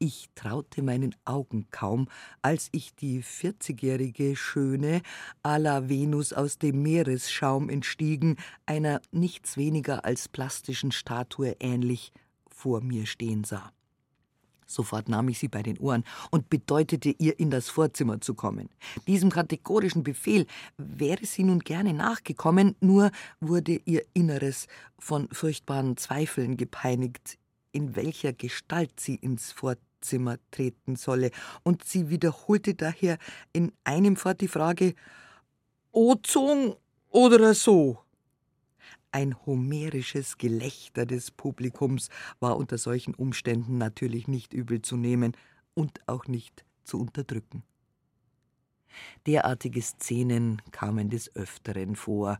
ich 0.02 0.28
traute 0.34 0.82
meinen 0.82 1.14
Augen 1.24 1.68
kaum, 1.70 2.08
als 2.42 2.68
ich 2.72 2.92
die 2.96 3.22
vierzigjährige 3.22 4.34
Schöne 4.34 5.00
à 5.44 5.58
la 5.58 5.88
Venus 5.88 6.32
aus 6.32 6.58
dem 6.58 6.82
Meeresschaum 6.82 7.70
entstiegen, 7.70 8.36
einer 8.66 9.00
nichts 9.12 9.56
weniger 9.56 10.04
als 10.04 10.28
plastischen 10.28 10.90
Statue 10.90 11.54
ähnlich, 11.60 12.12
vor 12.48 12.80
mir 12.80 13.06
stehen 13.06 13.44
sah. 13.44 13.70
Sofort 14.66 15.08
nahm 15.08 15.28
ich 15.28 15.38
sie 15.38 15.46
bei 15.46 15.62
den 15.62 15.78
Ohren 15.78 16.02
und 16.32 16.50
bedeutete 16.50 17.10
ihr, 17.10 17.38
in 17.38 17.50
das 17.50 17.68
Vorzimmer 17.68 18.20
zu 18.20 18.34
kommen. 18.34 18.70
Diesem 19.06 19.30
kategorischen 19.30 20.02
Befehl 20.02 20.46
wäre 20.78 21.24
sie 21.26 21.44
nun 21.44 21.60
gerne 21.60 21.92
nachgekommen, 21.92 22.74
nur 22.80 23.12
wurde 23.40 23.80
ihr 23.84 24.02
Inneres 24.14 24.66
von 24.98 25.28
furchtbaren 25.30 25.96
Zweifeln 25.96 26.56
gepeinigt, 26.56 27.38
in 27.70 27.94
welcher 27.94 28.32
Gestalt 28.32 28.98
sie 28.98 29.14
ins 29.14 29.52
Vorzimmer 29.52 29.91
Zimmer 30.02 30.36
treten 30.50 30.96
solle, 30.96 31.30
und 31.62 31.84
sie 31.84 32.10
wiederholte 32.10 32.74
daher 32.74 33.18
in 33.52 33.72
einem 33.84 34.16
fort 34.16 34.40
die 34.40 34.48
Frage 34.48 34.94
Ozung 35.92 36.76
oder 37.10 37.54
so? 37.54 37.98
Ein 39.10 39.36
homerisches 39.44 40.38
Gelächter 40.38 41.04
des 41.04 41.30
Publikums 41.30 42.08
war 42.40 42.56
unter 42.56 42.78
solchen 42.78 43.14
Umständen 43.14 43.76
natürlich 43.76 44.26
nicht 44.26 44.54
übel 44.54 44.80
zu 44.80 44.96
nehmen 44.96 45.36
und 45.74 46.00
auch 46.08 46.26
nicht 46.26 46.64
zu 46.84 46.98
unterdrücken. 46.98 47.62
Derartige 49.26 49.82
Szenen 49.82 50.62
kamen 50.70 51.10
des 51.10 51.34
Öfteren 51.36 51.96
vor, 51.96 52.38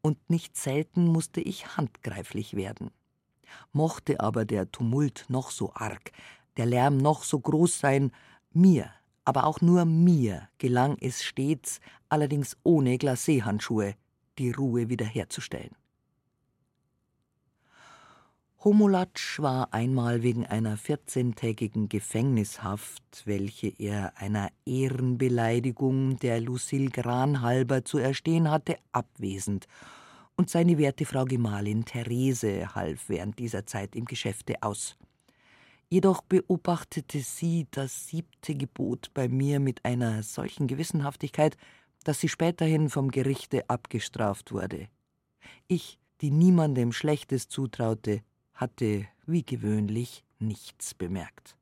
und 0.00 0.18
nicht 0.28 0.56
selten 0.56 1.06
musste 1.06 1.40
ich 1.40 1.78
handgreiflich 1.78 2.54
werden. 2.54 2.90
Mochte 3.72 4.20
aber 4.20 4.44
der 4.44 4.70
Tumult 4.70 5.24
noch 5.28 5.50
so 5.50 5.72
arg, 5.72 6.12
der 6.56 6.66
Lärm 6.66 6.96
noch 6.96 7.24
so 7.24 7.38
groß 7.38 7.78
sein, 7.78 8.12
mir, 8.52 8.90
aber 9.24 9.44
auch 9.44 9.60
nur 9.60 9.84
mir 9.84 10.48
gelang 10.58 10.96
es 11.00 11.22
stets, 11.22 11.80
allerdings 12.08 12.56
ohne 12.62 12.96
Glacéhandschuhe, 12.96 13.94
die 14.38 14.50
Ruhe 14.50 14.88
wiederherzustellen. 14.88 15.74
Homolatsch 18.64 19.40
war 19.40 19.74
einmal 19.74 20.22
wegen 20.22 20.46
einer 20.46 20.78
vierzehntägigen 20.78 21.90
Gefängnishaft, 21.90 23.22
welche 23.26 23.68
er 23.68 24.16
einer 24.16 24.48
Ehrenbeleidigung 24.64 26.16
der 26.16 26.40
Lucille 26.40 26.88
Gran 26.88 27.42
halber 27.42 27.84
zu 27.84 27.98
erstehen 27.98 28.50
hatte, 28.50 28.78
abwesend, 28.90 29.66
und 30.36 30.48
seine 30.48 30.78
werte 30.78 31.04
Frau 31.04 31.26
Gemahlin 31.26 31.84
Therese 31.84 32.74
half 32.74 33.10
während 33.10 33.38
dieser 33.38 33.66
Zeit 33.66 33.94
im 33.94 34.06
Geschäfte 34.06 34.54
aus. 34.62 34.96
Jedoch 35.88 36.22
beobachtete 36.22 37.20
sie 37.20 37.66
das 37.70 38.08
siebte 38.08 38.54
Gebot 38.54 39.12
bei 39.14 39.28
mir 39.28 39.60
mit 39.60 39.84
einer 39.84 40.22
solchen 40.22 40.66
Gewissenhaftigkeit, 40.66 41.56
dass 42.04 42.20
sie 42.20 42.28
späterhin 42.28 42.90
vom 42.90 43.10
Gerichte 43.10 43.68
abgestraft 43.68 44.52
wurde. 44.52 44.88
Ich, 45.68 45.98
die 46.20 46.30
niemandem 46.30 46.92
Schlechtes 46.92 47.48
zutraute, 47.48 48.22
hatte 48.54 49.06
wie 49.26 49.44
gewöhnlich 49.44 50.24
nichts 50.38 50.94
bemerkt. 50.94 51.56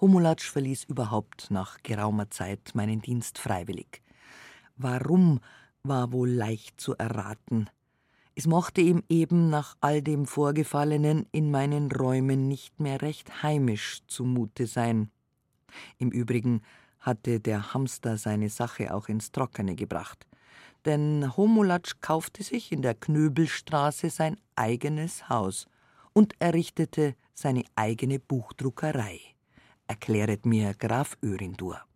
Homulatsch 0.00 0.48
verließ 0.48 0.84
überhaupt 0.84 1.50
nach 1.50 1.82
geraumer 1.82 2.30
Zeit 2.30 2.74
meinen 2.74 3.00
Dienst 3.02 3.38
freiwillig. 3.38 4.02
Warum 4.76 5.40
war 5.82 6.12
wohl 6.12 6.30
leicht 6.30 6.80
zu 6.80 6.94
erraten. 6.96 7.68
Es 8.38 8.46
mochte 8.46 8.80
ihm 8.80 9.02
eben 9.08 9.50
nach 9.50 9.74
all 9.80 10.00
dem 10.00 10.24
Vorgefallenen 10.24 11.26
in 11.32 11.50
meinen 11.50 11.90
Räumen 11.90 12.46
nicht 12.46 12.78
mehr 12.78 13.02
recht 13.02 13.42
heimisch 13.42 13.98
zumute 14.06 14.68
sein. 14.68 15.10
Im 15.98 16.12
Übrigen 16.12 16.62
hatte 17.00 17.40
der 17.40 17.74
Hamster 17.74 18.16
seine 18.16 18.48
Sache 18.48 18.94
auch 18.94 19.08
ins 19.08 19.32
Trockene 19.32 19.74
gebracht. 19.74 20.24
Denn 20.84 21.36
Homulatsch 21.36 21.94
kaufte 22.00 22.44
sich 22.44 22.70
in 22.70 22.80
der 22.80 22.94
Knöbelstraße 22.94 24.08
sein 24.08 24.36
eigenes 24.54 25.28
Haus 25.28 25.66
und 26.12 26.34
errichtete 26.38 27.16
seine 27.34 27.64
eigene 27.74 28.20
Buchdruckerei, 28.20 29.18
erkläret 29.88 30.46
mir 30.46 30.74
Graf 30.74 31.18
Örindur. 31.24 31.87